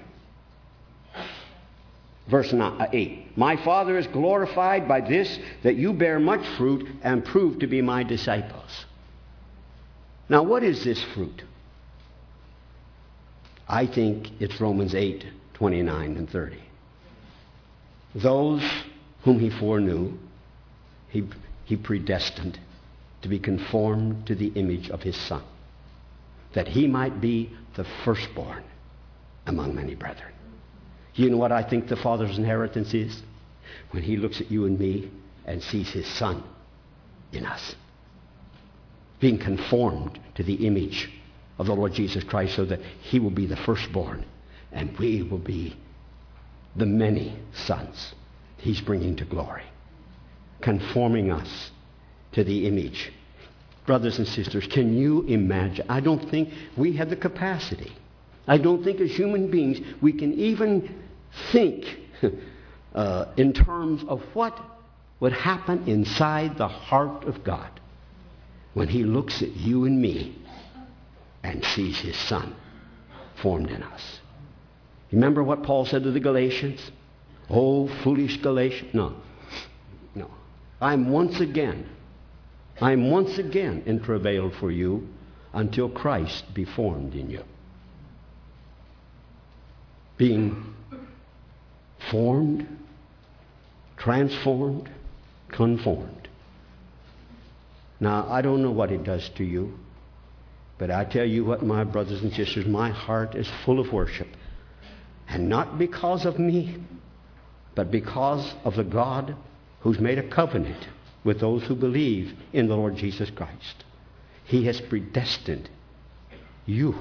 [2.30, 3.38] verse nine, uh, 8.
[3.38, 7.82] My Father is glorified by this that you bear much fruit and prove to be
[7.82, 8.86] my disciples.
[10.30, 11.44] Now, what is this fruit?
[13.68, 16.58] I think it's Romans 8 29 and 30.
[18.16, 18.62] Those
[19.24, 20.18] whom he foreknew,
[21.10, 21.24] he,
[21.64, 22.60] he predestined
[23.26, 25.42] to be conformed to the image of his Son,
[26.54, 28.64] that he might be the firstborn
[29.48, 30.32] among many brethren.
[31.16, 33.24] You know what I think the Father's inheritance is?
[33.90, 35.10] When he looks at you and me
[35.44, 36.44] and sees his Son
[37.34, 37.74] in us,
[39.20, 41.10] being conformed to the image
[41.58, 44.24] of the Lord Jesus Christ so that he will be the firstborn
[44.72, 45.76] and we will be
[46.76, 48.14] the many sons
[48.58, 49.64] he's bringing to glory,
[50.62, 51.72] conforming us
[52.36, 53.12] to the image.
[53.86, 55.86] Brothers and sisters, can you imagine?
[55.90, 57.92] I don't think we have the capacity.
[58.48, 61.04] I don't think as human beings we can even
[61.52, 61.86] think
[62.96, 64.60] uh, in terms of what
[65.20, 67.70] would happen inside the heart of God
[68.74, 70.38] when He looks at you and me
[71.44, 72.56] and sees His Son
[73.42, 74.20] formed in us.
[75.12, 76.82] Remember what Paul said to the Galatians?
[77.50, 78.94] Oh, foolish Galatians.
[78.94, 79.16] No.
[80.16, 80.30] No.
[80.82, 81.88] I'm once again,
[82.82, 85.08] I'm once again in travail for you
[85.54, 87.44] until Christ be formed in you.
[90.18, 90.74] Being
[92.12, 92.68] formed,
[93.98, 94.90] transformed,
[95.50, 96.28] conformed.
[98.00, 99.74] Now, I don't know what it does to you,
[100.78, 104.28] but I tell you what, my brothers and sisters, my heart is full of worship.
[105.30, 106.76] And not because of me,
[107.74, 109.36] but because of the God
[109.80, 110.88] who's made a covenant
[111.26, 113.84] with those who believe in the Lord Jesus Christ.
[114.46, 115.70] He has predestined
[116.66, 116.96] you.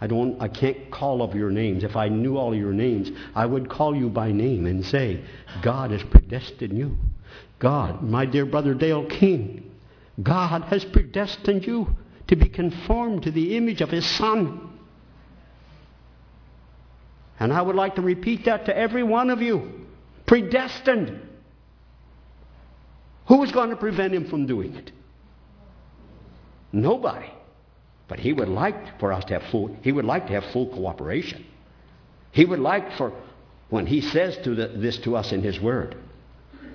[0.00, 1.84] I don't I can't call up your names.
[1.84, 5.22] If I knew all your names, I would call you by name and say,
[5.62, 6.96] God has predestined you.
[7.58, 9.70] God, my dear brother Dale King,
[10.22, 11.94] God has predestined you
[12.28, 14.78] to be conformed to the image of his son.
[17.38, 19.86] And I would like to repeat that to every one of you.
[20.26, 21.29] Predestined.
[23.30, 24.90] Who was going to prevent him from doing it?
[26.72, 27.30] Nobody.
[28.08, 30.66] But he would like for us to have full, he would like to have full
[30.66, 31.46] cooperation.
[32.32, 33.12] He would like for,
[33.68, 35.96] when he says to the, this to us in his word,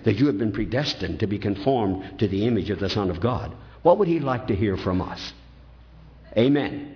[0.05, 3.19] that you have been predestined to be conformed to the image of the Son of
[3.19, 3.53] God.
[3.81, 5.33] What would he like to hear from us?
[6.37, 6.95] Amen.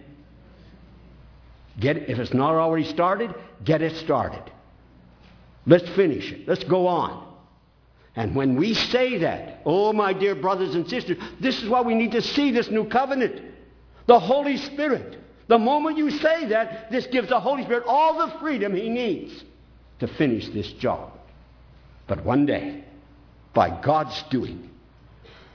[1.77, 4.49] Get if it's not already started, get it started.
[5.65, 6.47] Let's finish it.
[6.47, 7.28] Let's go on.
[8.15, 11.95] And when we say that, oh, my dear brothers and sisters, this is why we
[11.95, 13.41] need to see this new covenant.
[14.07, 15.17] The Holy Spirit.
[15.47, 19.43] The moment you say that, this gives the Holy Spirit all the freedom he needs
[19.99, 21.11] to finish this job.
[22.07, 22.83] But one day,
[23.53, 24.69] by God's doing,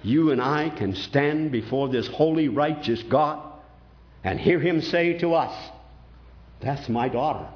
[0.03, 3.41] you and I can stand before this holy, righteous God
[4.23, 5.71] and hear him say to us,
[6.61, 7.49] That's my daughter,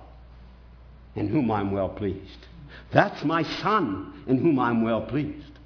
[1.17, 2.47] in whom I'm well pleased.
[2.93, 5.59] That's my son, in whom I'm well pleased.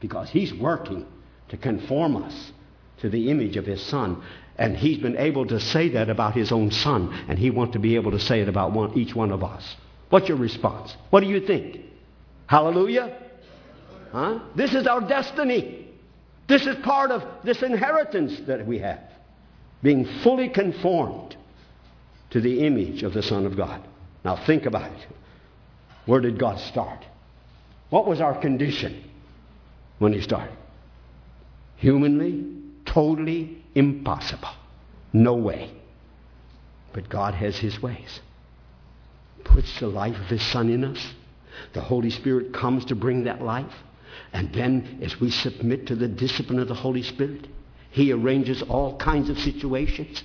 [0.00, 1.06] Because he's working
[1.48, 2.52] to conform us
[2.98, 4.22] to the image of his son.
[4.58, 7.78] And he's been able to say that about his own son, and he wants to
[7.78, 9.76] be able to say it about one, each one of us.
[10.08, 10.96] What's your response?
[11.10, 11.80] What do you think?
[12.46, 13.16] Hallelujah?
[14.12, 14.40] Huh?
[14.54, 15.88] This is our destiny.
[16.48, 19.00] This is part of this inheritance that we have.
[19.82, 21.36] Being fully conformed
[22.30, 23.82] to the image of the Son of God.
[24.24, 25.06] Now think about it.
[26.06, 27.04] Where did God start?
[27.90, 29.04] What was our condition
[29.98, 30.56] when He started?
[31.76, 32.46] Humanly,
[32.84, 34.48] totally impossible.
[35.12, 35.70] No way.
[36.92, 38.20] But God has His ways.
[39.44, 41.14] Puts the life of His Son in us.
[41.72, 43.74] The Holy Spirit comes to bring that life.
[44.32, 47.46] And then, as we submit to the discipline of the Holy Spirit,
[47.90, 50.22] He arranges all kinds of situations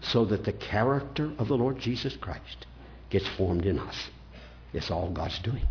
[0.00, 2.66] so that the character of the Lord Jesus Christ
[3.10, 3.96] gets formed in us.
[4.76, 5.66] It's all God's doing.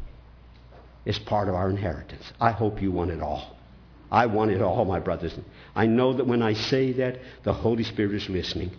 [1.06, 2.24] It's part of our inheritance.
[2.42, 3.56] I hope you want it all.
[4.12, 5.38] I want it all, my brothers.
[5.76, 8.72] I know that when I say that, the Holy Spirit is listening.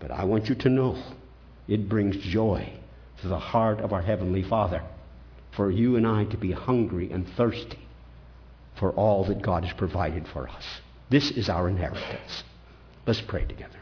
[0.00, 1.02] But I want you to know
[1.66, 2.72] it brings joy
[3.20, 4.82] to the heart of our Heavenly Father
[5.54, 7.78] for you and I to be hungry and thirsty
[8.78, 10.64] for all that God has provided for us.
[11.10, 12.44] This is our inheritance.
[13.06, 13.77] Let's pray together.